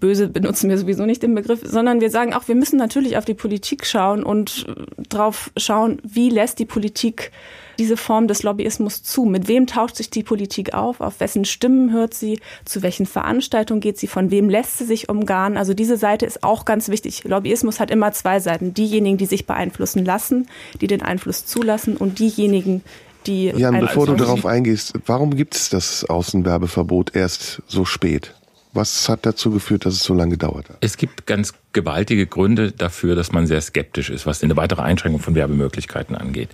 [0.00, 3.24] Böse benutzen wir sowieso nicht den Begriff, sondern wir sagen auch, wir müssen natürlich auf
[3.24, 4.66] die Politik schauen und
[5.08, 7.32] drauf schauen, wie lässt die Politik
[7.78, 9.24] diese Form des Lobbyismus zu?
[9.24, 11.00] Mit wem tauscht sich die Politik auf?
[11.00, 12.40] Auf wessen Stimmen hört sie?
[12.64, 14.08] Zu welchen Veranstaltungen geht sie?
[14.08, 15.56] Von wem lässt sie sich umgarnen?
[15.56, 17.24] Also diese Seite ist auch ganz wichtig.
[17.24, 18.74] Lobbyismus hat immer zwei Seiten.
[18.74, 20.48] Diejenigen, die sich beeinflussen lassen,
[20.80, 22.82] die den Einfluss zulassen und diejenigen,
[23.26, 23.52] die.
[23.56, 28.34] Jan, bevor du darauf eingehst, warum gibt es das Außenwerbeverbot erst so spät?
[28.78, 30.76] Was hat dazu geführt, dass es so lange gedauert hat?
[30.82, 35.20] Es gibt ganz gewaltige Gründe dafür, dass man sehr skeptisch ist, was eine weitere Einschränkung
[35.20, 36.50] von Werbemöglichkeiten angeht.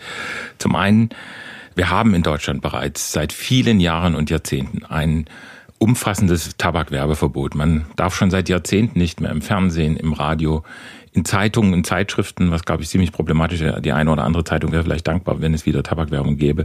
[0.57, 1.11] Zum einen,
[1.75, 5.27] wir haben in Deutschland bereits seit vielen Jahren und Jahrzehnten ein
[5.77, 7.55] umfassendes Tabakwerbeverbot.
[7.55, 10.65] Man darf schon seit Jahrzehnten nicht mehr im Fernsehen, im Radio,
[11.13, 13.85] in Zeitungen, in Zeitschriften, was glaube ich ziemlich problematisch ist.
[13.85, 16.65] Die eine oder andere Zeitung wäre vielleicht dankbar, wenn es wieder Tabakwerbung gäbe.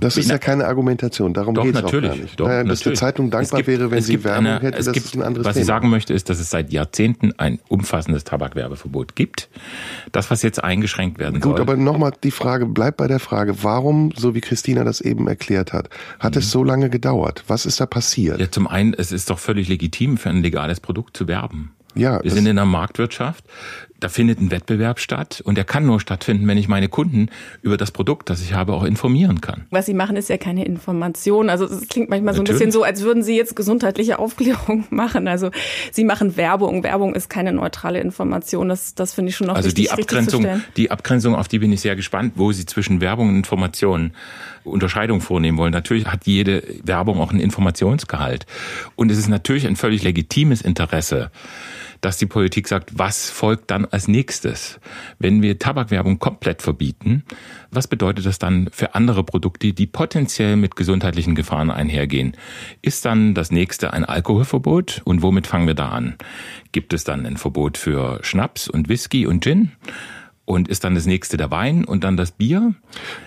[0.00, 2.38] Das ist ja keine Argumentation, darum geht es auch gar nicht.
[2.38, 5.06] Doch, naja, dass die Zeitung dankbar gibt, wäre, wenn sie Werbung eine, hätte, das gibt,
[5.06, 5.62] ist ein anderes Was Thema.
[5.62, 9.48] ich sagen möchte, ist, dass es seit Jahrzehnten ein umfassendes Tabakwerbeverbot gibt.
[10.12, 11.52] Das, was jetzt eingeschränkt werden Gut, soll.
[11.52, 15.28] Gut, aber nochmal die Frage, bleibt bei der Frage, warum, so wie Christina das eben
[15.28, 16.38] erklärt hat, hat mhm.
[16.38, 17.44] es so lange gedauert?
[17.46, 18.40] Was ist da passiert?
[18.40, 21.72] Ja, zum einen, es ist doch völlig legitim, für ein legales Produkt zu werben.
[21.94, 23.44] Ja, wir sind in der Marktwirtschaft
[24.02, 27.28] da findet ein Wettbewerb statt und der kann nur stattfinden, wenn ich meine Kunden
[27.62, 29.66] über das Produkt, das ich habe, auch informieren kann.
[29.70, 31.48] Was Sie machen, ist ja keine Information.
[31.48, 35.28] Also es klingt manchmal so ein bisschen so, als würden Sie jetzt gesundheitliche Aufklärung machen.
[35.28, 35.50] Also
[35.92, 36.82] Sie machen Werbung.
[36.82, 38.68] Werbung ist keine neutrale Information.
[38.68, 41.72] Das, das finde ich schon noch also wichtig, die Abgrenzung, die Abgrenzung, auf die bin
[41.72, 44.12] ich sehr gespannt, wo Sie zwischen Werbung und Information
[44.64, 45.72] Unterscheidung vornehmen wollen.
[45.72, 48.46] Natürlich hat jede Werbung auch einen Informationsgehalt.
[48.96, 51.30] Und es ist natürlich ein völlig legitimes Interesse,
[52.02, 54.80] dass die Politik sagt, was folgt dann als nächstes?
[55.18, 57.24] Wenn wir Tabakwerbung komplett verbieten,
[57.70, 62.36] was bedeutet das dann für andere Produkte, die potenziell mit gesundheitlichen Gefahren einhergehen?
[62.82, 65.00] Ist dann das nächste ein Alkoholverbot?
[65.04, 66.16] Und womit fangen wir da an?
[66.72, 69.70] Gibt es dann ein Verbot für Schnaps und Whisky und Gin?
[70.44, 72.74] Und ist dann das nächste der Wein und dann das Bier?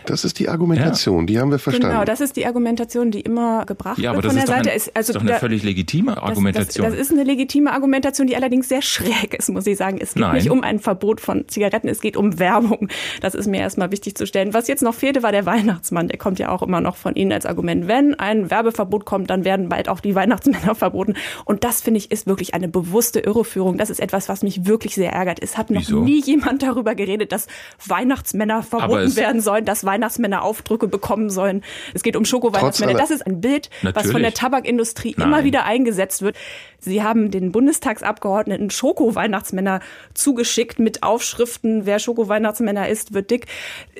[0.06, 1.25] Das ist die Argumentation, ja.
[1.25, 1.93] die haben wir verstanden.
[1.93, 4.69] Genau, das ist die Argumentation, die immer gebracht ja, aber wird von der Seite.
[4.69, 6.84] Ein, ist, also ist doch eine da, völlig legitime Argumentation.
[6.84, 9.97] Das, das, das, ist eine legitime Argumentation, die allerdings sehr schräg ist, muss ich sagen.
[9.99, 10.36] Es geht Nein.
[10.36, 12.89] nicht um ein Verbot von Zigaretten, es geht um Werbung.
[13.21, 14.54] Das ist mir erstmal wichtig zu stellen.
[14.54, 16.08] Was jetzt noch fehlte, war der Weihnachtsmann.
[16.08, 17.88] Der kommt ja auch immer noch von Ihnen als Argument.
[17.88, 21.15] Wenn ein Werbeverbot kommt, dann werden bald auch die Weihnachtsmänner verboten.
[21.45, 23.78] Und das, finde ich, ist wirklich eine bewusste Irreführung.
[23.78, 25.39] Das ist etwas, was mich wirklich sehr ärgert.
[25.41, 26.01] Es hat noch Wieso?
[26.01, 27.47] nie jemand darüber geredet, dass
[27.86, 31.63] Weihnachtsmänner verboten werden sollen, dass Weihnachtsmänner Aufdrücke bekommen sollen.
[31.93, 32.93] Es geht um Schoko-Weihnachtsmänner.
[32.93, 34.06] Das ist ein Bild, Natürlich.
[34.06, 35.28] was von der Tabakindustrie Nein.
[35.28, 36.36] immer wieder eingesetzt wird.
[36.80, 39.80] Sie haben den Bundestagsabgeordneten Schoko-Weihnachtsmänner
[40.13, 43.47] zugeschickt mit Aufschriften, wer Schoko-Weihnachtsmänner ist, wird dick.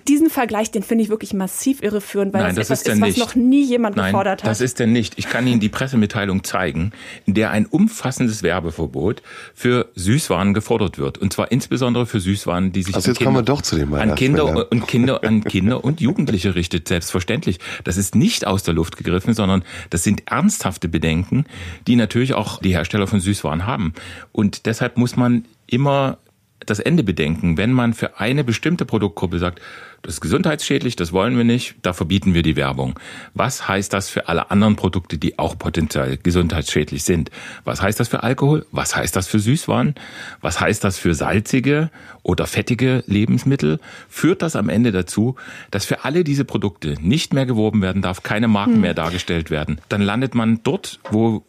[0.08, 3.22] Diesen Vergleich, den finde ich wirklich massiv irreführend, weil Nein, das, das etwas ist, ist
[3.22, 4.50] was noch nie jemand Nein, gefordert hat.
[4.50, 5.18] Das ist denn nicht.
[5.18, 6.92] Ich kann Ihnen die Pressemitteilung zeigen,
[7.26, 9.24] in der ein umfassendes Werbeverbot
[9.54, 11.18] für Süßwaren gefordert wird.
[11.18, 13.94] Und zwar insbesondere für Süßwaren, die sich also jetzt Kinder, kommen wir doch zu dem
[13.94, 16.88] an Kinder und Kinder an Kinder und Jugendliche richtet.
[16.88, 17.60] Selbstverständlich.
[17.84, 21.46] Das ist nicht aus der Luft gegriffen, sondern das sind ernsthafte Bedenken,
[21.88, 23.94] die natürlich auch die Hersteller von Süßwaren haben.
[24.32, 26.18] Und deshalb muss man immer
[26.66, 27.58] das Ende bedenken.
[27.58, 29.62] Wenn man für eine bestimmte Produktgruppe sagt,
[30.06, 33.00] das ist gesundheitsschädlich, das wollen wir nicht, da verbieten wir die Werbung.
[33.34, 37.32] Was heißt das für alle anderen Produkte, die auch potenziell gesundheitsschädlich sind?
[37.64, 38.68] Was heißt das für Alkohol?
[38.72, 39.96] Was heißt das für Süßwaren?
[40.42, 41.90] Was heißt das für salzige
[42.22, 43.80] oder fettige Lebensmittel?
[44.08, 45.38] Führt das am Ende dazu,
[45.72, 48.82] dass für alle diese Produkte nicht mehr geworben werden darf, keine Marken hm.
[48.82, 49.82] mehr dargestellt werden?
[49.90, 51.44] Dann landet man dort, wo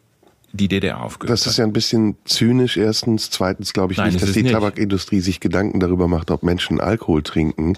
[0.57, 3.31] die DDR aufgehört Das ist ja ein bisschen zynisch erstens.
[3.31, 4.53] Zweitens glaube ich Nein, nicht, dass die nicht.
[4.53, 7.75] Tabakindustrie sich Gedanken darüber macht, ob Menschen Alkohol trinken,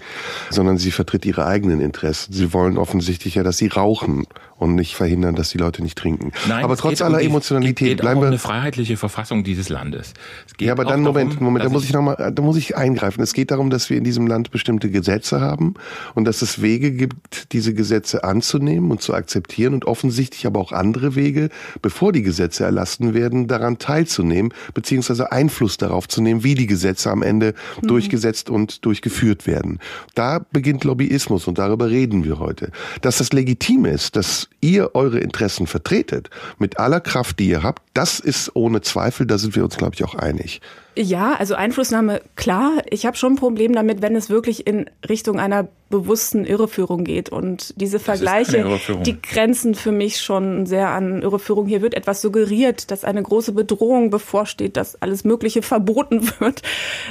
[0.49, 2.33] sondern sie vertritt ihre eigenen Interessen.
[2.33, 4.25] Sie wollen offensichtlich ja, dass sie rauchen
[4.59, 6.31] und nicht verhindern, dass die Leute nicht trinken.
[6.47, 9.69] Nein, aber trotz aller um die, Emotionalität geht bleiben um wir eine freiheitliche Verfassung dieses
[9.69, 10.13] Landes.
[10.59, 13.21] ja, aber dann Moment, darum, Moment, da muss ich noch mal, da muss ich eingreifen.
[13.23, 15.75] Es geht darum, dass wir in diesem Land bestimmte Gesetze haben
[16.13, 20.73] und dass es Wege gibt, diese Gesetze anzunehmen und zu akzeptieren und offensichtlich aber auch
[20.73, 21.49] andere Wege,
[21.81, 27.11] bevor die Gesetze erlassen werden, daran teilzunehmen beziehungsweise Einfluss darauf zu nehmen, wie die Gesetze
[27.11, 27.87] am Ende mhm.
[27.87, 29.79] durchgesetzt und durchgeführt werden.
[30.15, 32.71] Da beginnt Lobbyismus und darüber reden wir heute.
[33.01, 37.81] Dass das legitim ist, dass ihr eure Interessen vertretet, mit aller Kraft, die ihr habt,
[37.93, 40.61] das ist ohne Zweifel, da sind wir uns, glaube ich, auch einig.
[41.01, 42.81] Ja, also Einflussnahme, klar.
[42.89, 47.29] Ich habe schon ein Problem damit, wenn es wirklich in Richtung einer bewussten Irreführung geht.
[47.29, 48.65] Und diese Vergleiche,
[49.05, 51.67] die grenzen für mich schon sehr an Irreführung.
[51.67, 56.63] Hier wird etwas suggeriert, dass eine große Bedrohung bevorsteht, dass alles Mögliche verboten wird.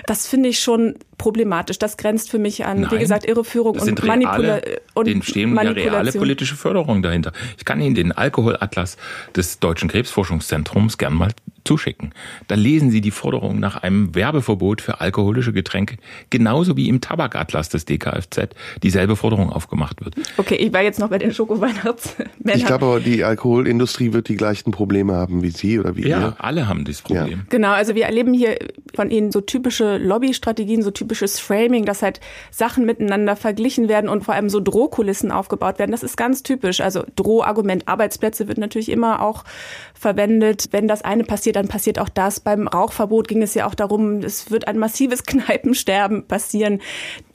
[0.05, 1.78] Das finde ich schon problematisch.
[1.78, 5.07] Das grenzt für mich an, Nein, wie gesagt, Irreführung und Manipulation.
[5.07, 7.32] Den stehen ja reale politische Förderung dahinter.
[7.57, 8.99] Ich kann Ihnen den Alkoholatlas
[9.34, 11.30] des Deutschen Krebsforschungszentrums gern mal
[11.68, 12.12] zuschicken.
[12.46, 15.98] Da lesen Sie die Forderung nach einem Werbeverbot für alkoholische Getränke,
[16.30, 18.48] genauso wie im Tabakatlas des DKFZ
[18.82, 20.14] dieselbe Forderung aufgemacht wird.
[20.38, 22.30] Okay, ich war jetzt noch bei den Schokoweihnachtsmännern.
[22.44, 26.16] Ich glaube aber, die Alkoholindustrie wird die gleichen Probleme haben wie Sie oder wie ja,
[26.16, 26.22] ihr.
[26.22, 27.28] Ja, alle haben dieses Problem.
[27.28, 27.44] Ja.
[27.50, 28.56] Genau, also wir erleben hier
[28.94, 34.24] von Ihnen so typische Lobbystrategien, so typisches Framing, dass halt Sachen miteinander verglichen werden und
[34.24, 35.92] vor allem so Drohkulissen aufgebaut werden.
[35.92, 36.80] Das ist ganz typisch.
[36.80, 39.44] Also Drohargument Arbeitsplätze wird natürlich immer auch
[39.92, 40.68] verwendet.
[40.70, 42.40] Wenn das eine passiert, dann passiert auch das.
[42.40, 46.80] Beim Rauchverbot ging es ja auch darum, es wird ein massives Kneipensterben passieren.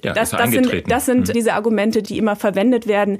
[0.03, 1.33] Ja, das, das sind, das sind mhm.
[1.33, 3.19] diese Argumente, die immer verwendet werden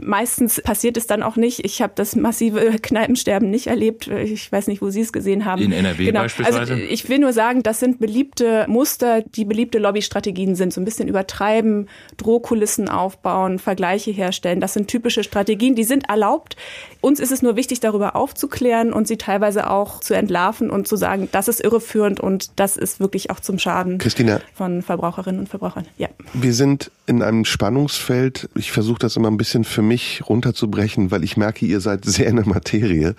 [0.00, 1.64] meistens passiert es dann auch nicht.
[1.64, 4.08] Ich habe das massive Kneipensterben nicht erlebt.
[4.08, 5.62] Ich weiß nicht, wo Sie es gesehen haben.
[5.62, 6.22] In NRW genau.
[6.22, 6.58] beispielsweise?
[6.58, 10.72] Also ich will nur sagen, das sind beliebte Muster, die beliebte Lobbystrategien sind.
[10.72, 14.60] So ein bisschen übertreiben, Drohkulissen aufbauen, Vergleiche herstellen.
[14.60, 16.56] Das sind typische Strategien, die sind erlaubt.
[17.00, 20.96] Uns ist es nur wichtig, darüber aufzuklären und sie teilweise auch zu entlarven und zu
[20.96, 25.48] sagen, das ist irreführend und das ist wirklich auch zum Schaden Christina, von Verbraucherinnen und
[25.48, 25.86] Verbrauchern.
[25.96, 26.08] Ja.
[26.34, 28.48] Wir sind in einem Spannungsfeld.
[28.54, 32.04] Ich versuche das immer ein bisschen bisschen für mich runterzubrechen, weil ich merke, ihr seid
[32.04, 33.14] sehr in der Materie.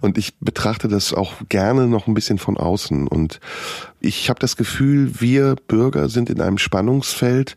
[0.00, 3.06] Und ich betrachte das auch gerne noch ein bisschen von außen.
[3.08, 3.40] Und
[4.00, 7.56] ich habe das Gefühl, wir Bürger sind in einem Spannungsfeld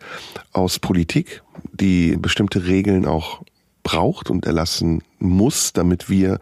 [0.54, 1.42] aus Politik,
[1.74, 3.42] die bestimmte Regeln auch
[3.84, 6.40] braucht und erlassen muss, damit wir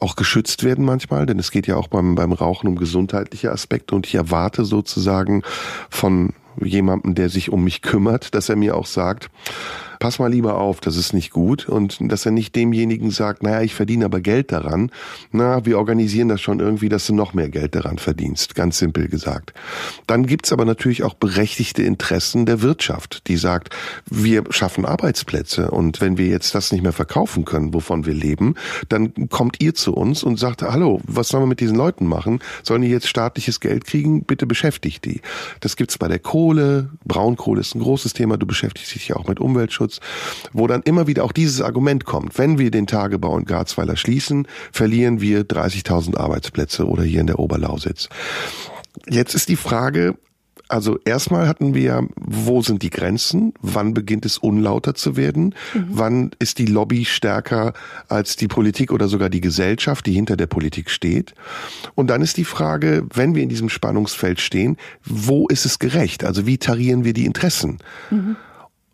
[0.00, 3.94] auch geschützt werden manchmal, denn es geht ja auch beim, beim Rauchen um gesundheitliche Aspekte.
[3.94, 5.42] Und ich erwarte sozusagen
[5.90, 9.30] von jemandem, der sich um mich kümmert, dass er mir auch sagt,
[9.98, 11.68] pass mal lieber auf, das ist nicht gut.
[11.68, 14.90] Und dass er nicht demjenigen sagt, naja, ich verdiene aber Geld daran.
[15.32, 18.54] Na, wir organisieren das schon irgendwie, dass du noch mehr Geld daran verdienst.
[18.54, 19.52] Ganz simpel gesagt.
[20.06, 23.74] Dann gibt's aber natürlich auch berechtigte Interessen der Wirtschaft, die sagt,
[24.06, 28.54] wir schaffen Arbeitsplätze und wenn wir jetzt das nicht mehr verkaufen können, wovon wir leben,
[28.88, 32.40] dann kommt ihr zu uns und sagt, hallo, was sollen wir mit diesen Leuten machen?
[32.62, 34.24] Sollen die jetzt staatliches Geld kriegen?
[34.24, 35.20] Bitte beschäftigt die.
[35.60, 36.90] Das gibt's bei der Kohle.
[37.04, 38.36] Braunkohle ist ein großes Thema.
[38.36, 39.87] Du beschäftigst dich ja auch mit Umweltschutz.
[39.88, 40.00] Datenschutz,
[40.52, 42.38] wo dann immer wieder auch dieses Argument kommt.
[42.38, 47.38] Wenn wir den Tagebau in Garzweiler schließen, verlieren wir 30.000 Arbeitsplätze oder hier in der
[47.38, 48.08] Oberlausitz.
[49.08, 50.16] Jetzt ist die Frage,
[50.70, 53.54] also erstmal hatten wir, wo sind die Grenzen?
[53.62, 55.54] Wann beginnt es unlauter zu werden?
[55.72, 55.86] Mhm.
[55.88, 57.72] Wann ist die Lobby stärker
[58.08, 61.34] als die Politik oder sogar die Gesellschaft, die hinter der Politik steht?
[61.94, 66.22] Und dann ist die Frage, wenn wir in diesem Spannungsfeld stehen, wo ist es gerecht?
[66.22, 67.78] Also wie tarieren wir die Interessen?
[68.10, 68.36] Mhm.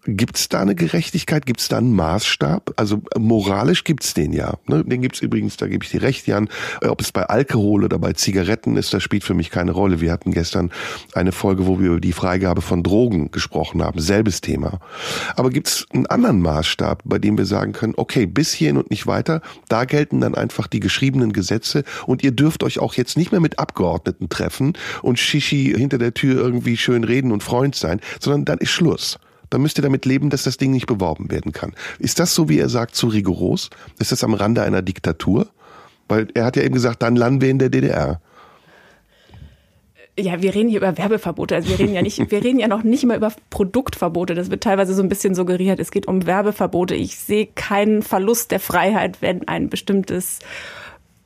[0.07, 1.47] Gibt es da eine Gerechtigkeit?
[1.47, 2.75] Gibt es da einen Maßstab?
[2.77, 4.55] Also äh, moralisch gibt es den ja.
[4.67, 4.85] Ne?
[4.85, 6.49] Den gibt es übrigens, da gebe ich dir recht, Jan.
[6.83, 10.01] Äh, ob es bei Alkohol oder bei Zigaretten ist, das spielt für mich keine Rolle.
[10.01, 10.71] Wir hatten gestern
[11.15, 13.99] eine Folge, wo wir über die Freigabe von Drogen gesprochen haben.
[13.99, 14.81] Selbes Thema.
[15.37, 18.91] Aber gibt es einen anderen Maßstab, bei dem wir sagen können, okay, bis hierhin und
[18.91, 23.17] nicht weiter, da gelten dann einfach die geschriebenen Gesetze und ihr dürft euch auch jetzt
[23.17, 27.75] nicht mehr mit Abgeordneten treffen und Shishi hinter der Tür irgendwie schön reden und Freund
[27.75, 29.19] sein, sondern dann ist Schluss
[29.55, 31.75] dann müsst ihr damit leben, dass das Ding nicht beworben werden kann.
[32.01, 33.71] Ist das so, wie er sagt, zu rigoros?
[34.01, 35.47] Ist das am Rande einer Diktatur?
[36.09, 38.21] Weil er hat ja eben gesagt, dann landen wir in der DDR.
[40.19, 41.55] Ja, wir reden hier über Werbeverbote.
[41.55, 44.35] Also wir reden ja nicht, wir reden ja noch nicht mal über Produktverbote.
[44.35, 45.79] Das wird teilweise so ein bisschen suggeriert.
[45.79, 46.97] Es geht um Werbeverbote.
[46.97, 50.41] Ich sehe keinen Verlust der Freiheit, wenn ein bestimmtes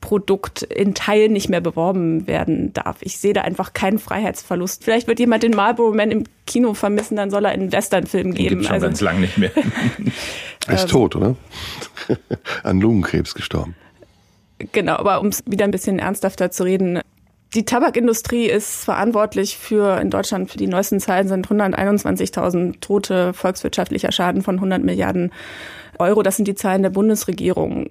[0.01, 2.97] Produkt in Teilen nicht mehr beworben werden darf.
[3.01, 4.83] Ich sehe da einfach keinen Freiheitsverlust.
[4.83, 8.49] Vielleicht wird jemand den Marlboro Man im Kino vermissen, dann soll er einen Westernfilm geben.
[8.49, 9.51] Gibt's schon also, ganz lang nicht mehr.
[10.67, 11.35] er ist tot, oder?
[12.63, 13.75] An Lungenkrebs gestorben.
[14.71, 17.01] Genau, aber um es wieder ein bisschen ernsthafter zu reden,
[17.55, 24.11] Die Tabakindustrie ist verantwortlich für in Deutschland für die neuesten Zahlen sind 121.000 tote volkswirtschaftlicher
[24.11, 25.31] Schaden von 100 Milliarden
[25.97, 26.21] Euro.
[26.21, 27.89] Das sind die Zahlen der Bundesregierung.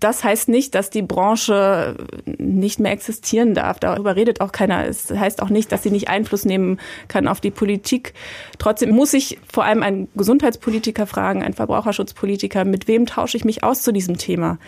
[0.00, 3.80] Das heißt nicht, dass die Branche nicht mehr existieren darf.
[3.80, 4.86] Darüber redet auch keiner.
[4.86, 6.78] Es heißt auch nicht, dass sie nicht Einfluss nehmen
[7.08, 8.14] kann auf die Politik.
[8.58, 13.64] Trotzdem muss ich vor allem einen Gesundheitspolitiker fragen, einen Verbraucherschutzpolitiker, mit wem tausche ich mich
[13.64, 14.58] aus zu diesem Thema?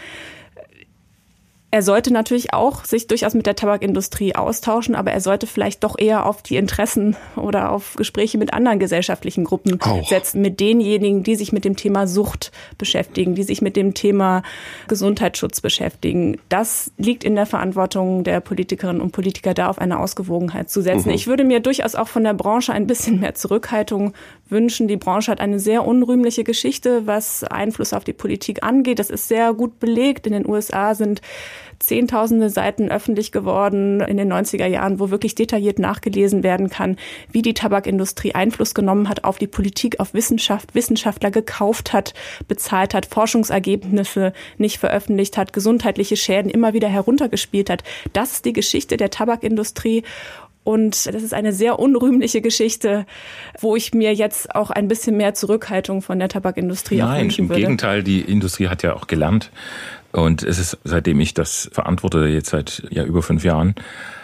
[1.73, 5.97] Er sollte natürlich auch sich durchaus mit der Tabakindustrie austauschen, aber er sollte vielleicht doch
[5.97, 10.09] eher auf die Interessen oder auf Gespräche mit anderen gesellschaftlichen Gruppen auch.
[10.09, 14.43] setzen, mit denjenigen, die sich mit dem Thema Sucht beschäftigen, die sich mit dem Thema
[14.89, 16.41] Gesundheitsschutz beschäftigen.
[16.49, 21.11] Das liegt in der Verantwortung der Politikerinnen und Politiker, da auf eine Ausgewogenheit zu setzen.
[21.11, 21.15] Mhm.
[21.15, 24.13] Ich würde mir durchaus auch von der Branche ein bisschen mehr Zurückhaltung
[24.49, 24.89] wünschen.
[24.89, 28.99] Die Branche hat eine sehr unrühmliche Geschichte, was Einfluss auf die Politik angeht.
[28.99, 30.27] Das ist sehr gut belegt.
[30.27, 31.21] In den USA sind
[31.81, 36.97] zehntausende Seiten öffentlich geworden in den 90er Jahren, wo wirklich detailliert nachgelesen werden kann,
[37.33, 42.15] wie die Tabakindustrie Einfluss genommen hat auf die Politik, auf Wissenschaft, Wissenschaftler gekauft hat,
[42.47, 47.83] bezahlt hat, Forschungsergebnisse nicht veröffentlicht hat, gesundheitliche Schäden immer wieder heruntergespielt hat.
[48.13, 50.05] Das ist die Geschichte der Tabakindustrie.
[50.63, 53.07] Und das ist eine sehr unrühmliche Geschichte,
[53.61, 57.63] wo ich mir jetzt auch ein bisschen mehr Zurückhaltung von der Tabakindustrie Nein, wünschen würde.
[57.63, 59.51] Nein, im Gegenteil, die Industrie hat ja auch gelernt,
[60.13, 63.75] und es ist, seitdem ich das verantworte, jetzt seit ja über fünf Jahren,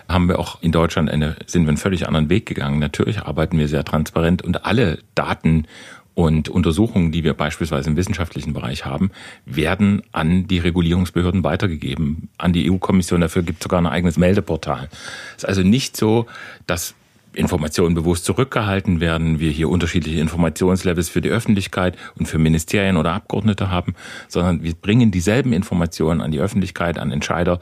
[0.09, 2.79] haben wir auch in Deutschland eine, sind wir einen völlig anderen Weg gegangen.
[2.79, 5.67] Natürlich arbeiten wir sehr transparent und alle Daten
[6.15, 9.11] und Untersuchungen, die wir beispielsweise im wissenschaftlichen Bereich haben,
[9.45, 13.21] werden an die Regulierungsbehörden weitergegeben, an die EU-Kommission.
[13.21, 14.89] Dafür gibt es sogar ein eigenes Meldeportal.
[15.37, 16.27] Es ist also nicht so,
[16.67, 16.95] dass
[17.37, 23.13] Informationen bewusst zurückgehalten werden, wir hier unterschiedliche Informationslevels für die Öffentlichkeit und für Ministerien oder
[23.13, 23.95] Abgeordnete haben,
[24.29, 27.61] sondern wir bringen dieselben Informationen an die Öffentlichkeit, an Entscheider,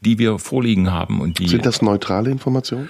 [0.00, 2.88] die wir vorliegen haben und die sind das neutrale Informationen?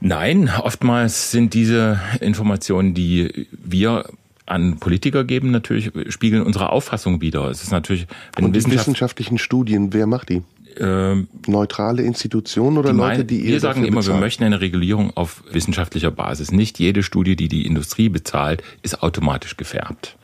[0.00, 4.04] Nein, oftmals sind diese Informationen, die wir
[4.46, 7.48] an Politiker geben, natürlich spiegeln unsere Auffassung wider.
[7.48, 10.42] Es ist natürlich, wenn und die Wissenschaft wissenschaftlichen Studien, wer macht die?
[10.78, 14.16] Ähm, neutrale Institutionen oder die Leute, die ihr Wir sagen immer, bezahlt?
[14.16, 16.52] wir möchten eine Regulierung auf wissenschaftlicher Basis.
[16.52, 20.16] Nicht jede Studie, die die Industrie bezahlt, ist automatisch gefärbt.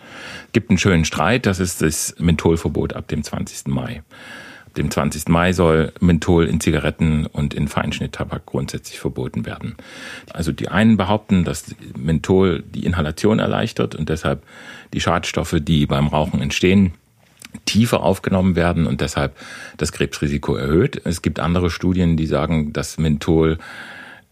[0.47, 3.69] Es gibt einen schönen Streit, das ist das Mentholverbot ab dem 20.
[3.69, 4.03] Mai.
[4.67, 5.29] Ab dem 20.
[5.29, 9.77] Mai soll Menthol in Zigaretten und in Feinschnitttabak grundsätzlich verboten werden.
[10.33, 14.43] Also die einen behaupten, dass Menthol die Inhalation erleichtert und deshalb
[14.93, 16.93] die Schadstoffe, die beim Rauchen entstehen,
[17.65, 19.37] tiefer aufgenommen werden und deshalb
[19.77, 21.01] das Krebsrisiko erhöht.
[21.05, 23.59] Es gibt andere Studien, die sagen, dass Menthol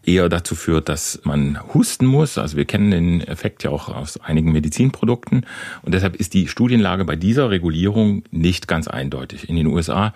[0.06, 2.38] eher dazu führt, dass man husten muss.
[2.38, 5.44] Also wir kennen den Effekt ja auch aus einigen Medizinprodukten.
[5.82, 9.48] Und deshalb ist die Studienlage bei dieser Regulierung nicht ganz eindeutig.
[9.48, 10.14] In den USA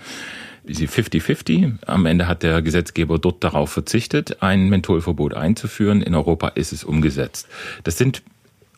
[0.64, 1.78] ist sie 50-50.
[1.86, 6.02] Am Ende hat der Gesetzgeber dort darauf verzichtet, ein Mentholverbot einzuführen.
[6.02, 7.48] In Europa ist es umgesetzt.
[7.82, 8.22] Das sind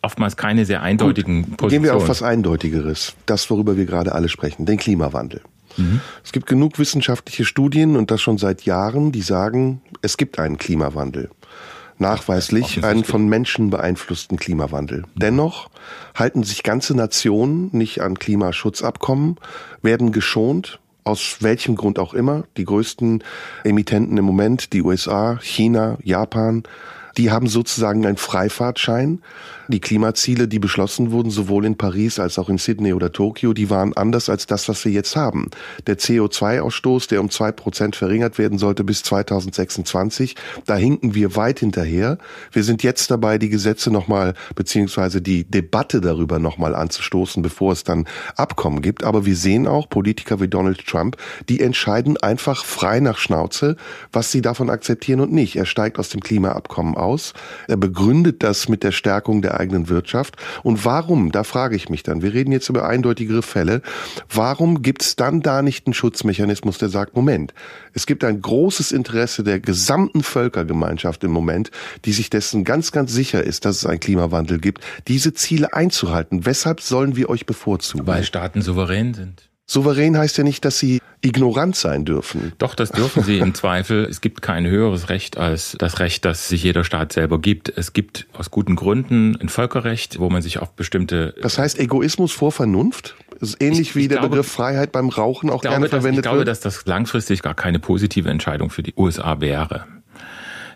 [0.03, 1.71] oftmals keine sehr eindeutigen Gut, Positionen.
[1.71, 5.41] Gehen wir auf was Eindeutigeres, das, worüber wir gerade alle sprechen, den Klimawandel.
[5.77, 6.01] Mhm.
[6.23, 10.59] Es gibt genug wissenschaftliche Studien und das schon seit Jahren, die sagen, es gibt einen
[10.59, 11.31] Klimawandel.
[11.99, 15.05] Nachweislich einen von Menschen beeinflussten Klimawandel.
[15.15, 15.71] Dennoch
[16.17, 19.37] halten sich ganze Nationen nicht an Klimaschutzabkommen,
[19.83, 22.45] werden geschont, aus welchem Grund auch immer.
[22.57, 23.23] Die größten
[23.63, 26.65] Emittenten im Moment, die USA, China, Japan,
[27.17, 29.23] die haben sozusagen einen Freifahrtschein.
[29.69, 33.71] Die Klimaziele, die beschlossen wurden, sowohl in Paris als auch in Sydney oder Tokio, die
[33.71, 35.51] waren anders als das, was wir jetzt haben.
[35.87, 40.35] Der CO2-Ausstoß, der um zwei Prozent verringert werden sollte bis 2026,
[40.67, 42.19] da hinken wir weit hinterher.
[42.51, 47.85] Wir sind jetzt dabei, die Gesetze nochmal, beziehungsweise die Debatte darüber nochmal anzustoßen, bevor es
[47.85, 48.07] dann
[48.37, 49.05] Abkommen gibt.
[49.05, 51.17] Aber wir sehen auch Politiker wie Donald Trump,
[51.49, 53.77] die entscheiden einfach frei nach Schnauze,
[54.13, 55.57] was sie davon akzeptieren und nicht.
[55.57, 57.33] Er steigt aus dem Klimaabkommen aus.
[57.69, 60.37] Er begründet das mit der Stärkung der eigenen Wirtschaft.
[60.63, 63.83] Und warum, da frage ich mich dann, wir reden jetzt über eindeutigere Fälle,
[64.29, 67.55] warum gibt es dann da nicht einen Schutzmechanismus, der sagt, Moment,
[67.93, 71.71] es gibt ein großes Interesse der gesamten Völkergemeinschaft im Moment,
[72.05, 76.47] die sich dessen ganz, ganz sicher ist, dass es einen Klimawandel gibt, diese Ziele einzuhalten.
[76.47, 78.07] Weshalb sollen wir euch bevorzugen?
[78.07, 79.52] Weil Staaten souverän sind.
[79.73, 82.53] Souverän heißt ja nicht, dass sie ignorant sein dürfen.
[82.59, 84.05] Doch, das dürfen sie im Zweifel.
[84.05, 87.73] Es gibt kein höheres Recht als das Recht, das sich jeder Staat selber gibt.
[87.75, 91.35] Es gibt aus guten Gründen ein Völkerrecht, wo man sich auf bestimmte.
[91.41, 93.17] Das heißt Egoismus vor Vernunft?
[93.41, 95.89] Das ist ähnlich ich, wie ich der glaube, Begriff Freiheit beim Rauchen auch glaube, gerne
[95.89, 96.27] verwendet wird.
[96.27, 96.49] Ich glaube, wird.
[96.49, 99.87] dass das langfristig gar keine positive Entscheidung für die USA wäre.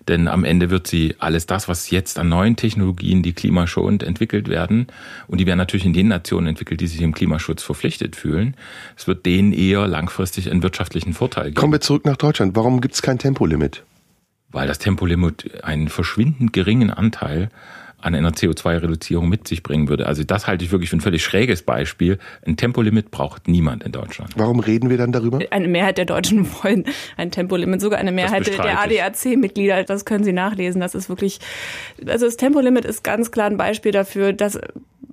[0.09, 4.49] Denn am Ende wird sie alles das, was jetzt an neuen Technologien, die klimaschonend entwickelt
[4.49, 4.87] werden,
[5.27, 8.55] und die werden natürlich in den Nationen entwickelt, die sich im Klimaschutz verpflichtet fühlen,
[8.97, 11.57] es wird denen eher langfristig einen wirtschaftlichen Vorteil geben.
[11.57, 12.55] Kommen wir zurück nach Deutschland.
[12.55, 13.83] Warum gibt es kein Tempolimit?
[14.51, 17.51] Weil das Tempolimit einen verschwindend geringen Anteil
[18.07, 20.07] an einer CO2-Reduzierung mit sich bringen würde.
[20.07, 22.19] Also das halte ich wirklich für ein völlig schräges Beispiel.
[22.47, 24.31] Ein Tempolimit braucht niemand in Deutschland.
[24.37, 25.41] Warum reden wir dann darüber?
[25.51, 26.85] Eine Mehrheit der Deutschen wollen
[27.17, 29.83] ein Tempolimit, sogar eine Mehrheit der ADAC-Mitglieder.
[29.83, 30.81] Das können Sie nachlesen.
[30.81, 31.41] Das ist wirklich,
[32.07, 34.61] also das Tempolimit ist ganz klar ein Beispiel dafür, dass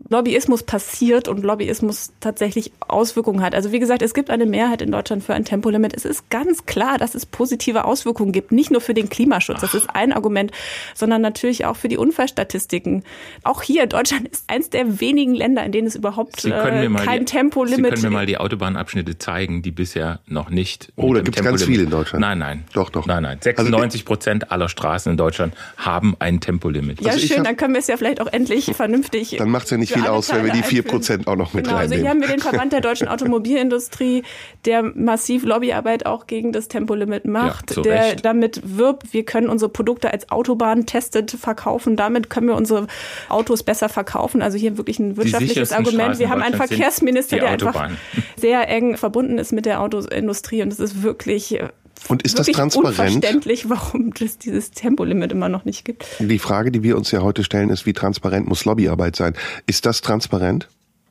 [0.10, 3.56] Lobbyismus passiert und Lobbyismus tatsächlich Auswirkungen hat.
[3.56, 5.94] Also wie gesagt, es gibt eine Mehrheit in Deutschland für ein Tempolimit.
[5.96, 9.74] Es ist ganz klar, dass es positive Auswirkungen gibt, nicht nur für den Klimaschutz, das
[9.74, 10.52] ist ein Argument,
[10.94, 13.04] sondern natürlich auch für die Unfallstatistiken.
[13.44, 17.26] Auch hier, Deutschland ist eins der wenigen Länder, in denen es überhaupt äh, kein die,
[17.26, 17.98] Tempolimit gibt.
[17.98, 20.92] Sie können mir mal die Autobahnabschnitte zeigen, die bisher noch nicht.
[20.96, 22.22] Oh, da gibt es ganz viele in Deutschland.
[22.22, 22.66] Nein, nein.
[22.74, 23.06] Doch, doch.
[23.06, 23.38] Nein, nein.
[23.42, 27.02] 96 also, Prozent aller Straßen in Deutschland haben ein Tempolimit.
[27.02, 29.36] Ja, also schön, hab, dann können wir es ja vielleicht auch endlich vernünftig.
[29.38, 31.78] Dann macht es ja nicht viel aus, wenn wir die 4% auch noch mit genau,
[31.78, 31.94] reinnehmen.
[31.94, 34.24] Also hier haben wir den Verband der deutschen Automobilindustrie,
[34.66, 38.26] der massiv Lobbyarbeit auch gegen das Tempolimit macht, ja, der Recht.
[38.26, 42.88] damit wirbt, wir können unsere Produkte als Autobahn testet verkaufen, damit können wir unsere
[43.30, 44.42] Autos besser verkaufen.
[44.42, 46.20] Also hier wirklich ein wirtschaftliches Argument.
[46.20, 47.90] Wir haben einen Verkehrsminister, der einfach
[48.36, 51.60] sehr eng verbunden ist mit der Autoindustrie und es ist wirklich
[52.08, 52.98] und ist das transparent?
[52.98, 56.06] Unverständlich, warum es dieses Tempolimit immer noch nicht gibt.
[56.20, 59.34] Die Frage, die wir uns ja heute stellen, ist, wie transparent muss Lobbyarbeit sein?
[59.66, 60.68] Ist das transparent?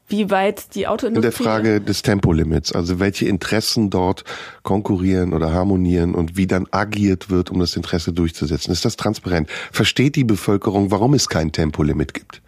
[0.08, 1.28] Wie weit die Autoindustrie...
[1.28, 4.24] In der Frage des Tempolimits, also welche Interessen dort
[4.62, 8.72] konkurrieren oder harmonieren und wie dann agiert wird, um das Interesse durchzusetzen.
[8.72, 9.48] Ist das transparent?
[9.70, 12.41] Versteht die Bevölkerung, warum es kein Tempolimit gibt?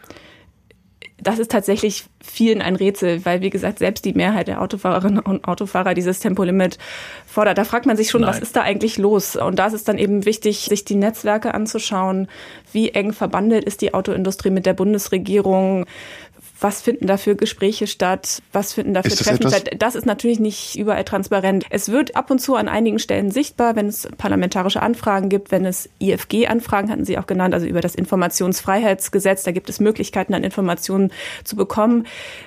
[1.18, 5.46] Das ist tatsächlich vielen ein Rätsel, weil wie gesagt, selbst die Mehrheit der Autofahrerinnen und
[5.46, 6.78] Autofahrer dieses Tempolimit
[7.24, 7.56] fordert.
[7.56, 8.30] Da fragt man sich schon, Nein.
[8.30, 9.36] was ist da eigentlich los?
[9.36, 12.28] Und da ist es dann eben wichtig, sich die Netzwerke anzuschauen.
[12.72, 15.86] Wie eng verbandelt ist die Autoindustrie mit der Bundesregierung?
[16.64, 19.68] Was finden da für Gespräche statt, was finden da für Treffen statt.
[19.78, 21.66] Das ist natürlich nicht überall transparent.
[21.68, 25.66] Es wird ab und zu an einigen Stellen sichtbar, wenn es parlamentarische Anfragen gibt, wenn
[25.66, 30.42] es IFG-Anfragen hatten Sie auch genannt, also über das Informationsfreiheitsgesetz, da gibt es Möglichkeiten, an
[30.42, 31.12] Informationen
[31.44, 32.06] zu bekommen.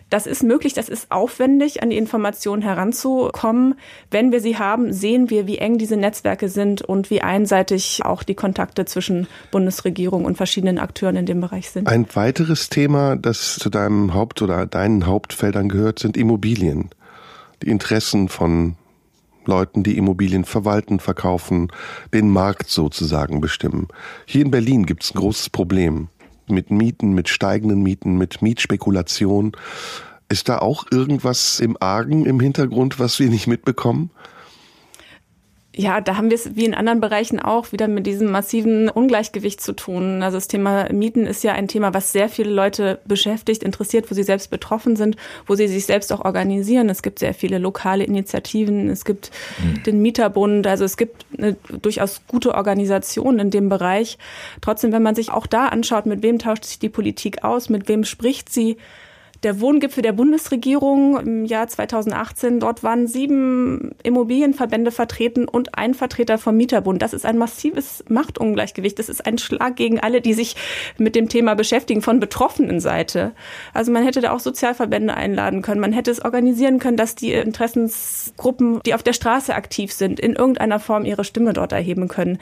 [0.09, 3.75] Das ist möglich, das ist aufwendig, an die Informationen heranzukommen.
[4.09, 8.23] Wenn wir sie haben, sehen wir, wie eng diese Netzwerke sind und wie einseitig auch
[8.23, 11.87] die Kontakte zwischen Bundesregierung und verschiedenen Akteuren in dem Bereich sind.
[11.87, 16.89] Ein weiteres Thema, das zu deinem Haupt- oder deinen Hauptfeldern gehört, sind Immobilien.
[17.63, 18.75] Die Interessen von
[19.45, 21.71] Leuten, die Immobilien verwalten, verkaufen,
[22.13, 23.87] den Markt sozusagen bestimmen.
[24.25, 26.09] Hier in Berlin gibt es ein großes Problem
[26.49, 29.53] mit Mieten, mit steigenden Mieten, mit Mietspekulation.
[30.29, 34.11] Ist da auch irgendwas im Argen im Hintergrund, was wir nicht mitbekommen?
[35.77, 39.61] Ja, da haben wir es wie in anderen Bereichen auch wieder mit diesem massiven Ungleichgewicht
[39.61, 40.23] zu tun.
[40.23, 44.15] Also das Thema Mieten ist ja ein Thema, was sehr viele Leute beschäftigt, interessiert, wo
[44.15, 46.89] sie selbst betroffen sind, wo sie sich selbst auch organisieren.
[46.89, 49.29] Es gibt sehr viele lokale Initiativen, es gibt
[49.63, 49.83] mhm.
[49.83, 54.17] den Mieterbund, also es gibt eine durchaus gute Organisation in dem Bereich.
[54.61, 57.87] Trotzdem, wenn man sich auch da anschaut, mit wem tauscht sich die Politik aus, mit
[57.87, 58.77] wem spricht sie,
[59.47, 62.59] der Wohngipfel der Bundesregierung im Jahr 2018.
[62.59, 67.01] Dort waren sieben Immobilienverbände vertreten und ein Vertreter vom Mieterbund.
[67.01, 68.99] Das ist ein massives Machtungleichgewicht.
[68.99, 70.57] Das ist ein Schlag gegen alle, die sich
[70.97, 73.31] mit dem Thema beschäftigen von betroffenen Seite.
[73.73, 75.79] Also man hätte da auch Sozialverbände einladen können.
[75.79, 80.33] Man hätte es organisieren können, dass die Interessensgruppen, die auf der Straße aktiv sind, in
[80.33, 82.37] irgendeiner Form ihre Stimme dort erheben können.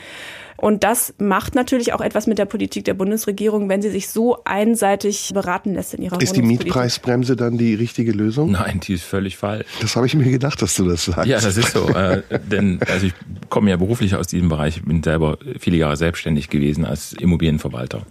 [0.57, 4.43] Und das macht natürlich auch etwas mit der Politik der Bundesregierung, wenn sie sich so
[4.45, 8.51] einseitig beraten lässt in ihrer Ist die Mietpreisbremse dann die richtige Lösung?
[8.51, 9.65] Nein, die ist völlig falsch.
[9.81, 11.27] Das habe ich mir gedacht, dass du das sagst.
[11.27, 11.89] Ja, das ist so.
[11.89, 13.13] äh, denn also ich
[13.49, 18.03] komme ja beruflich aus diesem Bereich, bin selber viele Jahre selbstständig gewesen als Immobilienverwalter.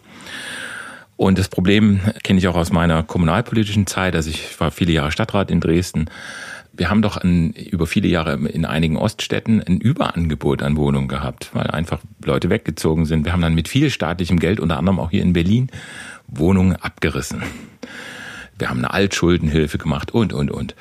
[1.17, 4.17] Und das Problem kenne ich auch aus meiner kommunalpolitischen Zeit.
[4.17, 6.07] Also ich war viele Jahre Stadtrat in Dresden
[6.77, 11.51] wir haben doch ein, über viele Jahre in einigen Oststädten ein Überangebot an Wohnungen gehabt,
[11.53, 13.25] weil einfach Leute weggezogen sind.
[13.25, 15.71] Wir haben dann mit viel staatlichem Geld, unter anderem auch hier in Berlin,
[16.27, 17.43] Wohnungen abgerissen.
[18.59, 20.75] Wir haben eine Altschuldenhilfe gemacht und, und, und.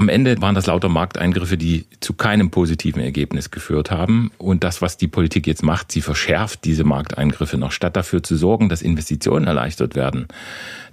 [0.00, 4.30] Am Ende waren das lauter Markteingriffe, die zu keinem positiven Ergebnis geführt haben.
[4.38, 8.36] Und das, was die Politik jetzt macht, sie verschärft diese Markteingriffe noch, statt dafür zu
[8.36, 10.26] sorgen, dass Investitionen erleichtert werden,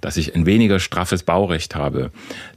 [0.02, 2.10] dass ich ein weniger straffes Baurecht habe,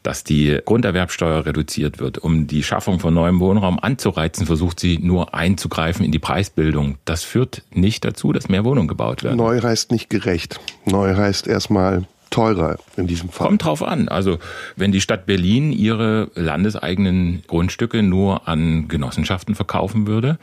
[0.04, 5.34] dass die Grunderwerbsteuer reduziert wird, um die Schaffung von neuem Wohnraum anzureizen, versucht sie nur
[5.34, 6.98] einzugreifen in die Preisbildung.
[7.06, 9.38] Das führt nicht dazu, dass mehr Wohnungen gebaut werden.
[9.38, 10.60] Neu heißt nicht gerecht.
[10.84, 13.48] Neu heißt erstmal teurer in diesem Fall?
[13.48, 14.08] Kommt drauf an.
[14.08, 14.40] Also
[14.76, 20.40] wenn die Stadt Berlin ihre landeseigenen Grundstücke nur an Genossenschaften verkaufen würde,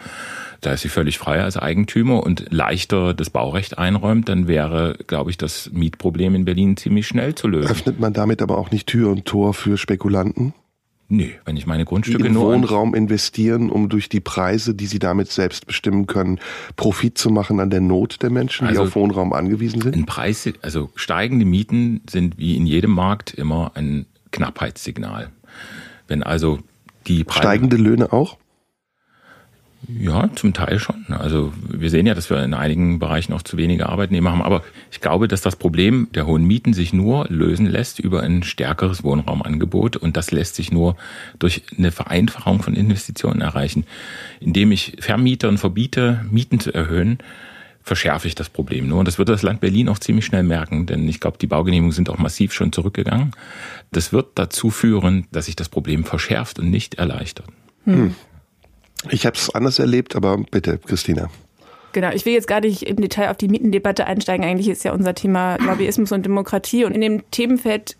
[0.60, 5.30] da ist sie völlig frei als Eigentümer und leichter das Baurecht einräumt, dann wäre, glaube
[5.30, 7.70] ich, das Mietproblem in Berlin ziemlich schnell zu lösen.
[7.70, 10.54] Öffnet man damit aber auch nicht Tür und Tor für Spekulanten?
[11.10, 14.98] Nee, wenn ich meine Grundstücke in nur Wohnraum investieren, um durch die Preise, die sie
[14.98, 16.38] damit selbst bestimmen können,
[16.76, 20.04] Profit zu machen an der Not der Menschen, also die auf Wohnraum angewiesen sind?
[20.04, 25.30] Preis, also steigende Mieten sind wie in jedem Markt immer ein Knappheitssignal.
[26.08, 26.58] Wenn also
[27.06, 28.36] die Preise steigende Löhne auch?
[29.86, 31.06] Ja, zum Teil schon.
[31.08, 34.42] Also wir sehen ja, dass wir in einigen Bereichen auch zu wenige Arbeitnehmer haben.
[34.42, 38.42] Aber ich glaube, dass das Problem der hohen Mieten sich nur lösen lässt über ein
[38.42, 39.96] stärkeres Wohnraumangebot.
[39.96, 40.96] Und das lässt sich nur
[41.38, 43.84] durch eine Vereinfachung von Investitionen erreichen.
[44.40, 47.18] Indem ich Vermieter und verbiete, Mieten zu erhöhen,
[47.88, 48.98] verschärfe ich das Problem nur.
[48.98, 51.92] Und das wird das Land Berlin auch ziemlich schnell merken, denn ich glaube, die Baugenehmigungen
[51.92, 53.30] sind auch massiv schon zurückgegangen.
[53.92, 57.46] Das wird dazu führen, dass sich das Problem verschärft und nicht erleichtert.
[57.84, 58.14] Hm.
[59.10, 61.30] Ich habe es anders erlebt, aber bitte, Christina.
[61.92, 64.44] Genau, ich will jetzt gar nicht im Detail auf die Mietendebatte einsteigen.
[64.44, 66.84] Eigentlich ist ja unser Thema Lobbyismus und Demokratie.
[66.84, 67.96] Und in dem Themenfeld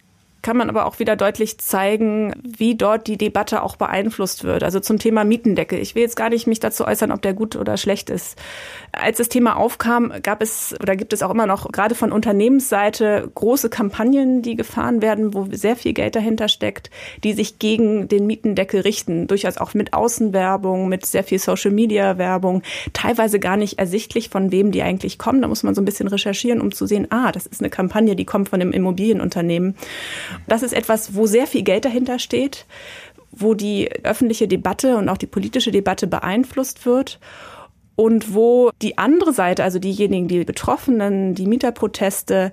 [0.48, 4.62] kann man aber auch wieder deutlich zeigen, wie dort die Debatte auch beeinflusst wird.
[4.62, 5.78] Also zum Thema Mietendeckel.
[5.78, 8.38] Ich will jetzt gar nicht mich dazu äußern, ob der gut oder schlecht ist.
[8.92, 13.30] Als das Thema aufkam, gab es oder gibt es auch immer noch gerade von Unternehmensseite
[13.34, 16.88] große Kampagnen, die gefahren werden, wo sehr viel Geld dahinter steckt,
[17.24, 19.26] die sich gegen den Mietendeckel richten.
[19.26, 22.62] Durchaus auch mit Außenwerbung, mit sehr viel Social Media Werbung.
[22.94, 25.42] Teilweise gar nicht ersichtlich, von wem die eigentlich kommen.
[25.42, 28.16] Da muss man so ein bisschen recherchieren, um zu sehen, ah, das ist eine Kampagne,
[28.16, 29.76] die kommt von einem Immobilienunternehmen.
[30.46, 32.66] Das ist etwas, wo sehr viel Geld dahinter steht,
[33.30, 37.18] wo die öffentliche Debatte und auch die politische Debatte beeinflusst wird
[37.96, 42.52] und wo die andere Seite, also diejenigen, die Betroffenen, die Mieterproteste,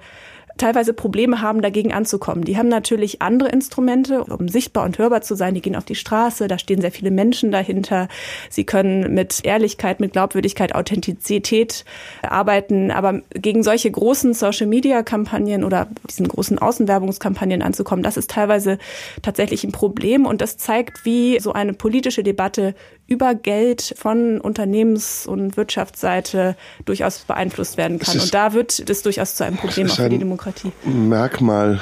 [0.57, 2.43] teilweise Probleme haben, dagegen anzukommen.
[2.43, 5.53] Die haben natürlich andere Instrumente, um sichtbar und hörbar zu sein.
[5.53, 8.07] Die gehen auf die Straße, da stehen sehr viele Menschen dahinter.
[8.49, 11.85] Sie können mit Ehrlichkeit, mit Glaubwürdigkeit, Authentizität
[12.21, 12.91] arbeiten.
[12.91, 18.77] Aber gegen solche großen Social-Media-Kampagnen oder diesen großen Außenwerbungskampagnen anzukommen, das ist teilweise
[19.21, 20.25] tatsächlich ein Problem.
[20.25, 22.75] Und das zeigt, wie so eine politische Debatte
[23.07, 28.19] über Geld von Unternehmens- und Wirtschaftsseite durchaus beeinflusst werden kann.
[28.19, 30.71] Und da wird es durchaus zu einem Problem auch für die Demokratie.
[30.85, 31.81] Merkmal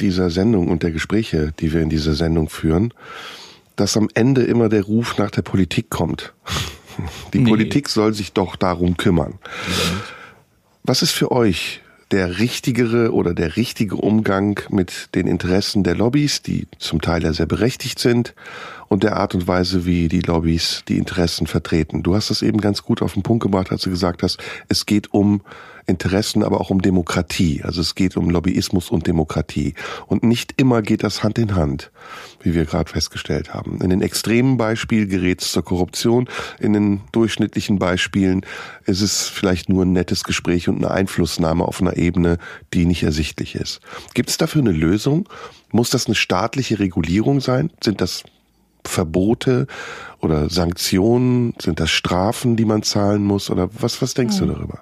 [0.00, 2.94] dieser Sendung und der Gespräche, die wir in dieser Sendung führen,
[3.76, 6.32] dass am Ende immer der Ruf nach der Politik kommt.
[7.32, 7.48] Die nee.
[7.48, 9.38] Politik soll sich doch darum kümmern.
[10.82, 16.42] Was ist für euch der richtigere oder der richtige Umgang mit den Interessen der Lobbys,
[16.42, 18.34] die zum Teil ja sehr berechtigt sind,
[18.90, 22.02] und der Art und Weise, wie die Lobbys die Interessen vertreten.
[22.02, 24.38] Du hast es eben ganz gut auf den Punkt gebracht, als du gesagt hast,
[24.68, 25.42] es geht um
[25.86, 27.62] Interessen, aber auch um Demokratie.
[27.62, 29.74] Also es geht um Lobbyismus und Demokratie.
[30.08, 31.92] Und nicht immer geht das Hand in Hand,
[32.42, 33.80] wie wir gerade festgestellt haben.
[33.80, 36.28] In den extremen Beispielen gerät es zur Korruption.
[36.58, 38.44] In den durchschnittlichen Beispielen
[38.86, 42.38] ist es vielleicht nur ein nettes Gespräch und eine Einflussnahme auf einer Ebene,
[42.74, 43.80] die nicht ersichtlich ist.
[44.14, 45.28] Gibt es dafür eine Lösung?
[45.70, 47.70] Muss das eine staatliche Regulierung sein?
[47.80, 48.24] Sind das
[48.84, 49.66] Verbote
[50.20, 51.54] oder Sanktionen?
[51.60, 53.50] Sind das Strafen, die man zahlen muss?
[53.50, 54.48] Oder was, was denkst hm.
[54.48, 54.80] du darüber?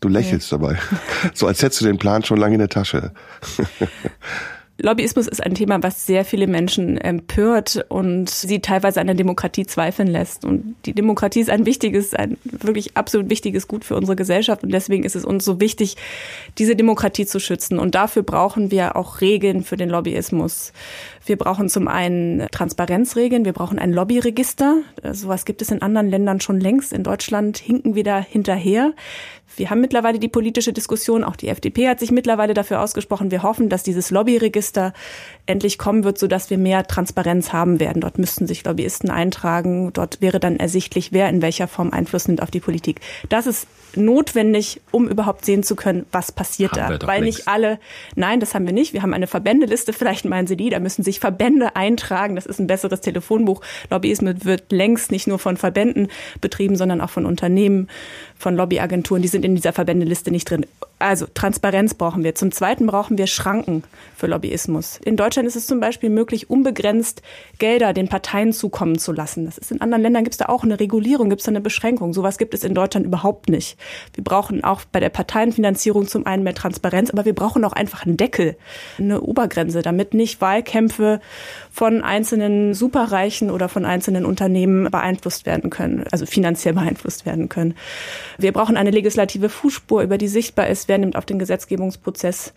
[0.00, 0.58] Du lächelst ja.
[0.58, 0.78] dabei.
[1.34, 3.12] So als hättest du den Plan schon lange in der Tasche.
[4.78, 9.64] Lobbyismus ist ein Thema, was sehr viele Menschen empört und sie teilweise an der Demokratie
[9.64, 10.44] zweifeln lässt.
[10.44, 14.64] Und die Demokratie ist ein wichtiges, ein wirklich absolut wichtiges Gut für unsere Gesellschaft.
[14.64, 15.96] Und deswegen ist es uns so wichtig,
[16.58, 17.78] diese Demokratie zu schützen.
[17.78, 20.72] Und dafür brauchen wir auch Regeln für den Lobbyismus.
[21.24, 24.82] Wir brauchen zum einen Transparenzregeln, wir brauchen ein Lobbyregister.
[25.12, 26.92] Sowas gibt es in anderen Ländern schon längst.
[26.92, 28.92] In Deutschland hinken wir da hinterher.
[29.56, 33.30] Wir haben mittlerweile die politische Diskussion, auch die FDP hat sich mittlerweile dafür ausgesprochen.
[33.30, 34.94] Wir hoffen, dass dieses Lobbyregister
[35.46, 38.00] endlich kommen wird, sodass wir mehr Transparenz haben werden.
[38.00, 39.92] Dort müssten sich Lobbyisten eintragen.
[39.92, 43.00] Dort wäre dann ersichtlich, wer in welcher Form Einfluss nimmt auf die Politik.
[43.28, 43.66] Das ist
[43.96, 47.06] notwendig, um überhaupt sehen zu können, was passiert haben da.
[47.06, 47.38] Weil längst.
[47.38, 47.78] nicht alle,
[48.14, 48.92] nein, das haben wir nicht.
[48.92, 52.36] Wir haben eine Verbändeliste, vielleicht meinen Sie die, da müssen sich Verbände eintragen.
[52.36, 53.60] Das ist ein besseres Telefonbuch.
[53.90, 56.08] Lobbyismus wird längst nicht nur von Verbänden
[56.40, 57.88] betrieben, sondern auch von Unternehmen,
[58.42, 59.22] von Lobbyagenturen.
[59.22, 60.66] Die sind in dieser Verbändeliste nicht drin.
[60.98, 62.34] Also Transparenz brauchen wir.
[62.34, 63.84] Zum Zweiten brauchen wir Schranken
[64.16, 64.98] für Lobbyismus.
[65.04, 67.22] In Deutschland ist es zum Beispiel möglich, unbegrenzt
[67.58, 69.44] Gelder den Parteien zukommen zu lassen.
[69.46, 71.60] Das ist in anderen Ländern gibt es da auch eine Regulierung, gibt es da eine
[71.60, 72.12] Beschränkung.
[72.12, 73.78] Sowas gibt es in Deutschland überhaupt nicht.
[74.14, 78.04] Wir brauchen auch bei der Parteienfinanzierung zum einen mehr Transparenz, aber wir brauchen auch einfach
[78.04, 78.56] einen Deckel,
[78.98, 81.20] eine Obergrenze, damit nicht Wahlkämpfe
[81.70, 87.74] von einzelnen Superreichen oder von einzelnen Unternehmen beeinflusst werden können, also finanziell beeinflusst werden können.
[88.42, 92.52] Wir brauchen eine legislative Fußspur, über die sichtbar ist, wer nimmt auf den Gesetzgebungsprozess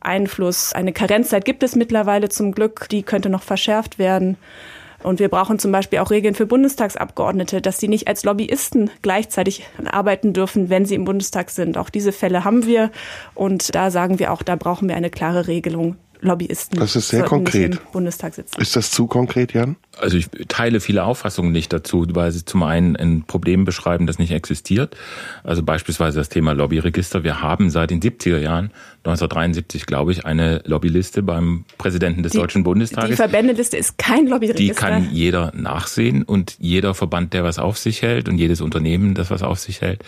[0.00, 0.72] Einfluss.
[0.72, 4.36] Eine Karenzzeit gibt es mittlerweile zum Glück, die könnte noch verschärft werden.
[5.02, 9.66] Und wir brauchen zum Beispiel auch Regeln für Bundestagsabgeordnete, dass sie nicht als Lobbyisten gleichzeitig
[9.90, 11.78] arbeiten dürfen, wenn sie im Bundestag sind.
[11.78, 12.90] Auch diese Fälle haben wir.
[13.34, 15.96] Und da sagen wir auch, da brauchen wir eine klare Regelung.
[16.22, 16.78] Lobbyisten.
[16.78, 17.76] Das ist sehr konkret.
[17.76, 18.60] Im Bundestag sitzen.
[18.60, 19.76] Ist das zu konkret, Jan?
[19.98, 24.18] Also ich teile viele Auffassungen nicht dazu, weil sie zum einen ein Problem beschreiben, das
[24.18, 24.96] nicht existiert.
[25.44, 27.24] Also beispielsweise das Thema Lobbyregister.
[27.24, 28.70] Wir haben seit den 70er Jahren,
[29.04, 33.10] 1973 glaube ich, eine Lobbyliste beim Präsidenten des die, Deutschen Bundestages.
[33.10, 34.62] Die Verbändeliste ist kein Lobbyregister.
[34.62, 39.14] Die kann jeder nachsehen und jeder Verband, der was auf sich hält und jedes Unternehmen,
[39.14, 40.04] das was auf sich hält,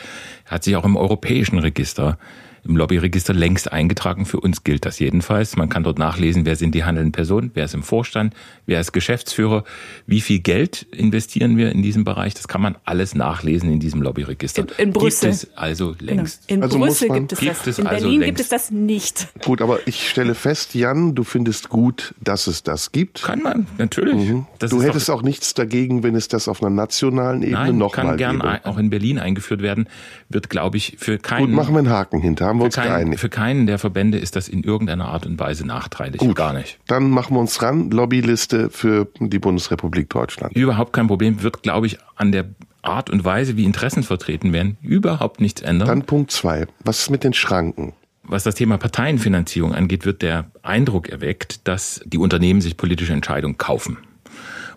[0.47, 2.19] hat sich auch im europäischen Register
[2.65, 4.25] im Lobbyregister längst eingetragen.
[4.25, 5.57] Für uns gilt das jedenfalls.
[5.57, 8.35] Man kann dort nachlesen, wer sind die handelnden Personen, wer ist im Vorstand,
[8.67, 9.65] wer ist Geschäftsführer,
[10.07, 12.35] wie viel Geld investieren wir in diesem Bereich.
[12.35, 14.63] Das kann man alles nachlesen in diesem Lobbyregister.
[14.63, 15.31] In, in Brüssel.
[15.31, 16.13] Gibt es also genau.
[16.13, 16.49] längst.
[16.49, 16.59] Genau.
[16.59, 17.67] In also Brüssel man, gibt es gibt das.
[17.67, 18.29] Es in also Berlin längst.
[18.29, 19.29] gibt es das nicht.
[19.45, 23.23] Gut, aber ich stelle fest, Jan, du findest gut, dass es das gibt.
[23.23, 24.31] Kann man, natürlich.
[24.31, 24.47] Mhm.
[24.59, 28.39] Du hättest auch nichts dagegen, wenn es das auf einer nationalen Ebene nochmal kann gern
[28.39, 28.61] gäbe.
[28.65, 29.89] auch in Berlin eingeführt werden,
[30.29, 31.47] wird, glaube ich, für keinen...
[31.47, 33.21] Gut, machen wir einen Haken hinter, haben wir uns für keinen, geeinigt.
[33.21, 36.19] für keinen der Verbände ist das in irgendeiner Art und Weise nachteilig.
[36.19, 36.37] Gut.
[36.37, 36.79] Gar nicht.
[36.87, 40.55] Dann machen wir uns ran, Lobbyliste für die Bundesrepublik Deutschland.
[40.55, 41.43] Überhaupt kein Problem.
[41.43, 42.47] Wird, glaube ich, an der
[42.83, 45.89] Art und Weise, wie Interessen vertreten werden, überhaupt nichts ändern.
[45.89, 46.67] Dann Punkt zwei.
[46.85, 47.95] Was ist mit den Schranken?
[48.25, 53.59] Was das Thema Parteienfinanzierung angeht, wird der Eindruck erweckt, dass die Unternehmen sich politische Entscheidungen
[53.59, 53.99] kaufen.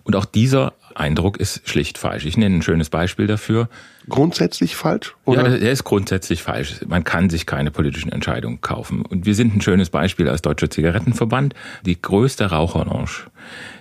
[0.05, 2.25] Und auch dieser Eindruck ist schlicht falsch.
[2.25, 3.69] Ich nenne ein schönes Beispiel dafür.
[4.07, 5.15] Grundsätzlich falsch?
[5.25, 5.57] Ja, Oder?
[5.57, 6.81] der ist grundsätzlich falsch.
[6.87, 9.01] Man kann sich keine politischen Entscheidungen kaufen.
[9.01, 11.55] Und wir sind ein schönes Beispiel als Deutscher Zigarettenverband.
[11.87, 13.09] Die größte Raucherlounge,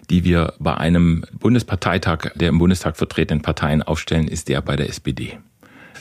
[0.09, 4.89] die wir bei einem Bundesparteitag der im Bundestag vertretenen Parteien aufstellen, ist der bei der
[4.89, 5.39] SPD.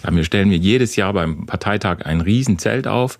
[0.09, 3.19] Wir stellen wir jedes Jahr beim Parteitag ein Riesenzelt auf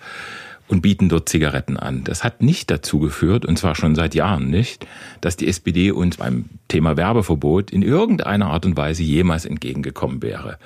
[0.74, 2.04] und bieten dort Zigaretten an.
[2.04, 4.88] Das hat nicht dazu geführt, und zwar schon seit Jahren nicht,
[5.22, 10.58] dass die SPD uns beim Thema Werbeverbot in irgendeiner Art und Weise jemals entgegengekommen wäre.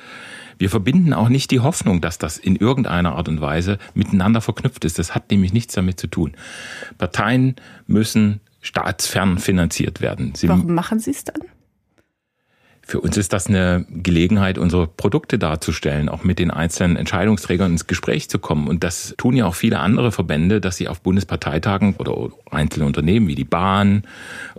[0.57, 4.85] Wir verbinden auch nicht die Hoffnung, dass das in irgendeiner Art und Weise miteinander verknüpft
[4.85, 4.97] ist.
[4.97, 6.31] Das hat nämlich nichts damit zu tun.
[6.97, 10.33] Parteien müssen staatsfern finanziert werden.
[10.35, 11.41] Sie Warum machen Sie es dann?
[12.87, 17.85] Für uns ist das eine Gelegenheit, unsere Produkte darzustellen, auch mit den einzelnen Entscheidungsträgern ins
[17.85, 18.69] Gespräch zu kommen.
[18.69, 23.27] Und das tun ja auch viele andere Verbände, dass sie auf Bundesparteitagen oder einzelne Unternehmen
[23.27, 24.03] wie die Bahn,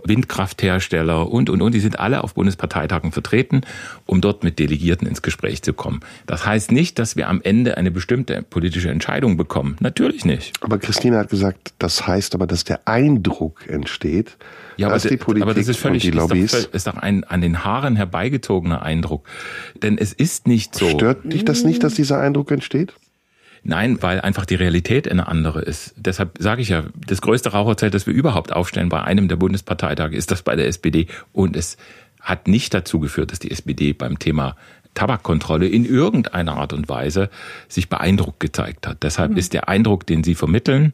[0.03, 3.61] Windkrafthersteller und, und, und, die sind alle auf Bundesparteitagen vertreten,
[4.05, 6.01] um dort mit Delegierten ins Gespräch zu kommen.
[6.27, 9.75] Das heißt nicht, dass wir am Ende eine bestimmte politische Entscheidung bekommen.
[9.79, 10.55] Natürlich nicht.
[10.61, 14.37] Aber Christine hat gesagt, das heißt aber, dass der Eindruck entsteht,
[14.79, 16.69] Ja, aber, die Politik aber das ist völlig, und die ist doch, Lobbys...
[16.71, 19.27] ist doch ein an den Haaren herbeigezogener Eindruck.
[19.83, 20.89] Denn es ist nicht so.
[20.89, 22.93] Stört dich das nicht, dass dieser Eindruck entsteht?
[23.63, 25.93] Nein, weil einfach die Realität eine andere ist.
[25.97, 30.15] Deshalb sage ich ja, das größte Raucherzelt, das wir überhaupt aufstellen bei einem der Bundesparteitage,
[30.15, 31.07] ist das bei der SPD.
[31.33, 31.75] Und es
[32.21, 34.55] hat nicht dazu geführt, dass die SPD beim Thema
[34.93, 37.29] Tabakkontrolle in irgendeiner Art und Weise
[37.67, 39.03] sich beeindruckt gezeigt hat.
[39.03, 40.93] Deshalb ist der Eindruck, den Sie vermitteln,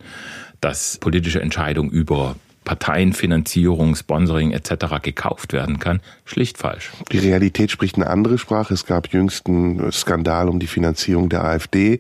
[0.60, 2.36] dass politische Entscheidungen über
[2.66, 5.02] Parteienfinanzierung, Sponsoring etc.
[5.02, 6.92] gekauft werden kann, schlicht falsch.
[7.12, 8.74] Die Realität spricht eine andere Sprache.
[8.74, 12.00] Es gab jüngst einen Skandal um die Finanzierung der AfD.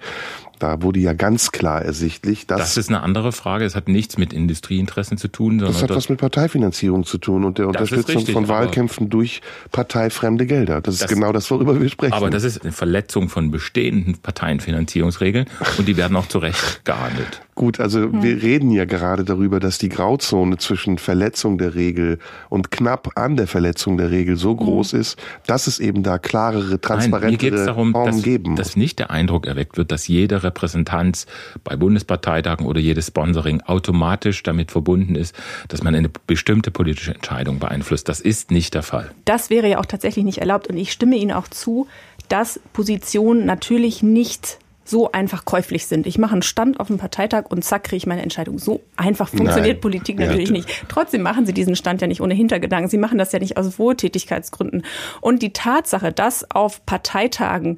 [0.60, 3.66] Da wurde ja ganz klar ersichtlich, dass Das ist eine andere Frage.
[3.66, 7.44] Es hat nichts mit Industrieinteressen zu tun, sondern das hat was mit Parteifinanzierung zu tun
[7.44, 9.42] und der ist Unterstützung richtig, von Wahlkämpfen durch
[9.72, 10.82] parteifremde Gelder.
[10.82, 12.14] Das ist Das- genau das, worüber wir sprechen.
[12.14, 15.46] Aber das ist eine Verletzung von bestehenden Parteienfinanzierungsregeln
[15.78, 17.42] und die werden auch zu Recht gehandelt.
[17.56, 22.70] Gut, also wir reden ja gerade darüber, dass die Grauzone zwischen Verletzung der Regel und
[22.70, 26.70] knapp an der Verletzung der Regel so groß ist, dass es eben da klarere, Nein,
[26.70, 28.58] mir geht transparentere es darum, Formen dass, geben muss.
[28.60, 31.26] dass nicht der Eindruck erweckt wird, dass jede Repräsentanz
[31.66, 35.36] bei Bundesparteitagen oder jedes Sponsoring automatisch damit verbunden ist,
[35.68, 38.08] dass man eine bestimmte politische Entscheidung beeinflusst.
[38.08, 39.12] Das ist nicht der Fall.
[39.26, 40.68] Das wäre ja auch tatsächlich nicht erlaubt.
[40.68, 41.88] Und ich stimme Ihnen auch zu,
[42.30, 46.06] dass Positionen natürlich nicht so einfach käuflich sind.
[46.06, 48.60] Ich mache einen Stand auf dem Parteitag und zack, kriege ich meine Entscheidung.
[48.60, 49.82] So einfach funktioniert Nein.
[49.82, 50.86] Politik natürlich d- nicht.
[50.90, 52.88] Trotzdem machen Sie diesen Stand ja nicht ohne Hintergedanken.
[52.88, 54.84] Sie machen das ja nicht aus Wohltätigkeitsgründen.
[55.22, 57.78] Und die Tatsache, dass auf Parteitagen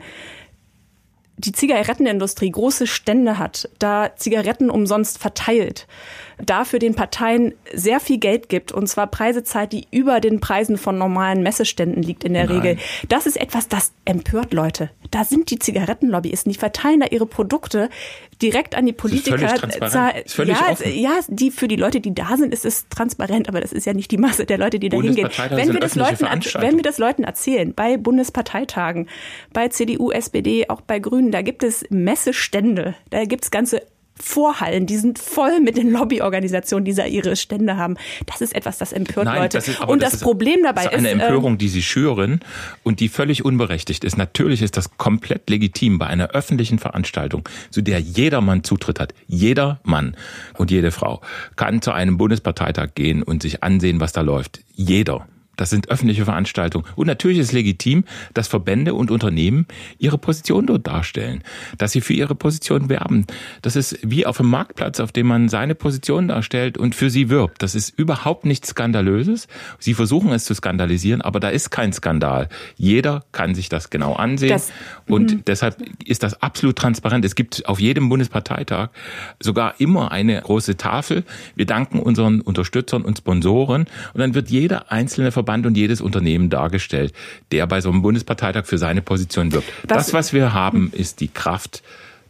[1.37, 5.87] die Zigarettenindustrie große Stände hat, da Zigaretten umsonst verteilt,
[6.45, 10.77] dafür den Parteien sehr viel Geld gibt und zwar Preise zahlt, die über den Preisen
[10.77, 12.59] von normalen Messeständen liegt in der Nein.
[12.59, 12.77] Regel.
[13.09, 14.91] Das ist etwas, das empört Leute.
[15.11, 17.89] Da sind die Zigarettenlobbyisten, die verteilen da ihre Produkte
[18.41, 19.37] direkt an die Politiker.
[19.37, 20.25] Das ist völlig transparent.
[20.25, 20.99] Ist völlig ja, offen.
[20.99, 23.93] ja, die für die Leute, die da sind, ist es transparent, aber das ist ja
[23.93, 25.29] nicht die Masse der Leute, die da hingehen.
[25.49, 26.25] Wenn wir das Leuten,
[26.59, 29.09] wenn wir das Leuten erzählen, bei Bundesparteitagen,
[29.53, 33.81] bei CDU, SPD, auch bei Grünen, da gibt es Messestände, da gibt es ganze
[34.19, 37.95] Vorhallen, die sind voll mit den Lobbyorganisationen, die da ihre Stände haben.
[38.25, 39.57] Das ist etwas, das empört Nein, Leute.
[39.57, 40.93] Das ist, und das, das Problem dabei ist.
[40.93, 42.41] eine Empörung, ähm, die sie schüren
[42.83, 44.17] und die völlig unberechtigt ist.
[44.17, 49.13] Natürlich ist das komplett legitim bei einer öffentlichen Veranstaltung, zu der jedermann Zutritt hat.
[49.27, 50.15] Jeder Mann
[50.57, 51.21] und jede Frau
[51.55, 54.61] kann zu einem Bundesparteitag gehen und sich ansehen, was da läuft.
[54.75, 55.27] Jeder.
[55.57, 56.85] Das sind öffentliche Veranstaltungen.
[56.95, 59.65] Und natürlich ist es legitim, dass Verbände und Unternehmen
[59.97, 61.43] ihre Position dort darstellen,
[61.77, 63.25] dass sie für ihre Position werben.
[63.63, 67.29] Das ist wie auf einem Marktplatz, auf dem man seine Position darstellt und für sie
[67.29, 67.63] wirbt.
[67.63, 69.47] Das ist überhaupt nichts Skandalöses.
[69.79, 72.49] Sie versuchen es zu skandalisieren, aber da ist kein Skandal.
[72.75, 74.49] Jeder kann sich das genau ansehen.
[74.49, 74.71] Das,
[75.07, 75.43] und mhm.
[75.47, 77.25] deshalb ist das absolut transparent.
[77.25, 78.89] Es gibt auf jedem Bundesparteitag
[79.41, 81.23] sogar immer eine große Tafel.
[81.55, 83.87] Wir danken unseren Unterstützern und Sponsoren.
[84.13, 87.13] Und dann wird jeder einzelne Verband Verband und jedes Unternehmen dargestellt,
[87.53, 89.71] der bei so einem Bundesparteitag für seine Position wirbt.
[89.87, 91.83] Das, das was wir haben, ist die Kraft,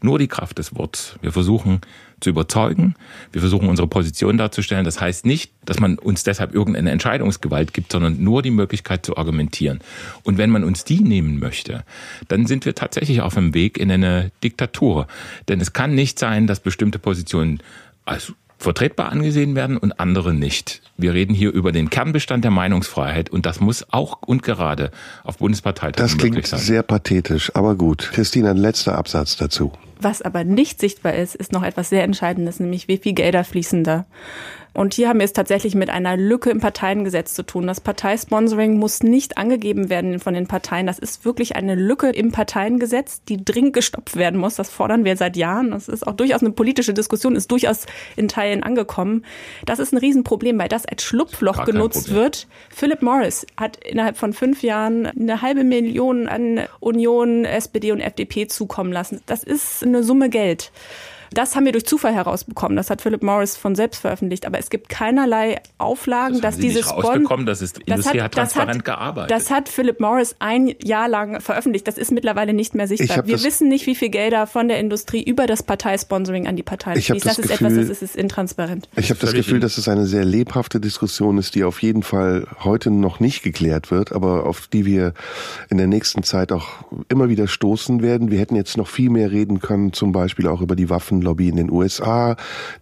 [0.03, 1.15] nur die Kraft des Wortes.
[1.23, 1.81] Wir versuchen
[2.19, 2.93] zu überzeugen.
[3.31, 4.85] Wir versuchen unsere Position darzustellen.
[4.85, 9.17] Das heißt nicht, dass man uns deshalb irgendeine Entscheidungsgewalt gibt, sondern nur die Möglichkeit zu
[9.17, 9.79] argumentieren.
[10.21, 11.85] Und wenn man uns die nehmen möchte,
[12.27, 15.07] dann sind wir tatsächlich auf dem Weg in eine Diktatur.
[15.47, 17.63] Denn es kann nicht sein, dass bestimmte Positionen
[18.05, 20.81] als vertretbar angesehen werden und andere nicht.
[20.97, 24.91] Wir reden hier über den Kernbestand der Meinungsfreiheit und das muss auch und gerade
[25.23, 26.59] auf Bundesparteitagen Das klingt sein.
[26.59, 28.09] sehr pathetisch, aber gut.
[28.13, 29.71] Christina, ein letzter Absatz dazu.
[29.99, 33.83] Was aber nicht sichtbar ist, ist noch etwas sehr Entscheidendes, nämlich wie viel Gelder fließen
[33.83, 34.05] da.
[34.77, 37.65] Und hier haben wir es tatsächlich mit einer Lücke im Parteiengesetz zu tun.
[37.65, 40.85] Das Parteisponsoring muss nicht angegeben werden von den Parteien.
[40.85, 44.53] Das ist wirklich eine Lücke im Parteiengesetz, die dringend gestopft werden muss.
[44.53, 45.71] Das fordern wir seit Jahren.
[45.71, 49.25] Das ist auch durchaus eine politische Diskussion, ist durchaus in Teilen angekommen.
[49.65, 52.45] Das ist ein Riesenproblem, weil das als Schlupfloch genutzt wird.
[52.69, 58.45] Philip Morris hat innerhalb von fünf Jahren eine halbe Million an Union, SPD und FDP
[58.45, 59.21] zukommen lassen.
[59.25, 60.71] Das ist eine Summe Geld.
[61.33, 62.75] Das haben wir durch Zufall herausbekommen.
[62.75, 64.45] Das hat Philip Morris von selbst veröffentlicht.
[64.45, 68.23] Aber es gibt keinerlei Auflagen, das dass Sie dieses Spon das ist Industrie das hat,
[68.23, 69.31] hat transparent das hat, gearbeitet.
[69.31, 71.87] Das hat Philip Morris ein Jahr lang veröffentlicht.
[71.87, 73.25] Das ist mittlerweile nicht mehr sichtbar.
[73.27, 77.01] Wir wissen nicht, wie viel Gelder von der Industrie über das Parteisponsoring an die Parteien
[77.01, 77.25] fließt.
[77.25, 78.89] Das, das, ist Gefühl, etwas, das ist intransparent.
[78.95, 82.47] Ich habe das Gefühl, dass es eine sehr lebhafte Diskussion ist, die auf jeden Fall
[82.63, 85.13] heute noch nicht geklärt wird, aber auf die wir
[85.69, 86.67] in der nächsten Zeit auch
[87.09, 88.31] immer wieder stoßen werden.
[88.31, 91.55] Wir hätten jetzt noch viel mehr reden können, zum Beispiel auch über die Waffenlobby in
[91.55, 92.35] den USA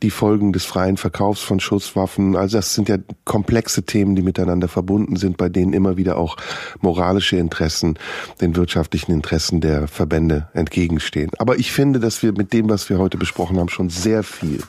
[0.04, 2.36] die Folgen des freien Verkaufs von Schusswaffen.
[2.36, 6.38] Also das sind ja komplexe Themen, die miteinander verbunden sind, bei denen immer wieder auch
[6.82, 7.98] moralische Interessen
[8.42, 11.32] den wirtschaftlichen Interessen der Verbände entgegenstehen.
[11.38, 14.62] Aber ich finde, dass wir mit dem, was wir heute besprochen haben, schon sehr viel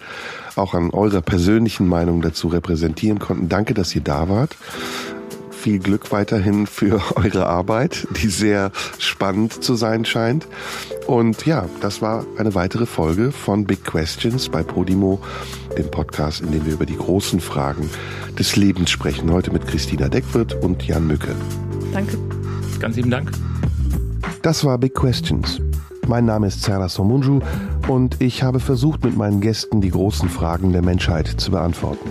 [0.55, 3.49] auch an eurer persönlichen Meinung dazu repräsentieren konnten.
[3.49, 4.57] Danke, dass ihr da wart
[5.67, 10.47] viel Glück weiterhin für eure Arbeit, die sehr spannend zu sein scheint.
[11.09, 15.19] Und ja, das war eine weitere Folge von Big Questions bei Podimo,
[15.77, 17.91] dem Podcast, in dem wir über die großen Fragen
[18.39, 19.33] des Lebens sprechen.
[19.33, 21.35] Heute mit Christina Deckwirt und Jan Mücke.
[21.93, 22.17] Danke.
[22.79, 23.33] Ganz lieben Dank.
[24.43, 25.61] Das war Big Questions.
[26.07, 27.41] Mein Name ist Sarah Somunju
[27.89, 32.09] und ich habe versucht, mit meinen Gästen die großen Fragen der Menschheit zu beantworten.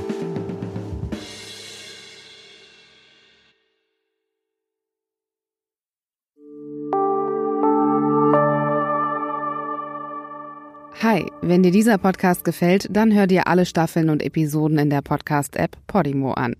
[11.15, 15.01] Hi, wenn dir dieser Podcast gefällt, dann hör dir alle Staffeln und Episoden in der
[15.01, 16.57] Podcast-App Podimo an.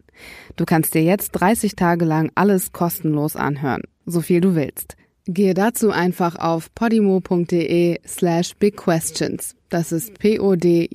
[0.55, 4.95] Du kannst dir jetzt 30 Tage lang alles kostenlos anhören, so viel du willst.
[5.27, 9.57] Gehe dazu einfach auf podimo.de slash bigquestions.
[9.67, 10.87] Das ist p-o-d-i-m-o.de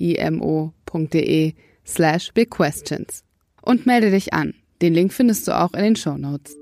[1.85, 3.23] slash bigquestions.
[3.61, 4.55] Und melde dich an.
[4.81, 6.57] Den Link findest du auch in den Show Notes.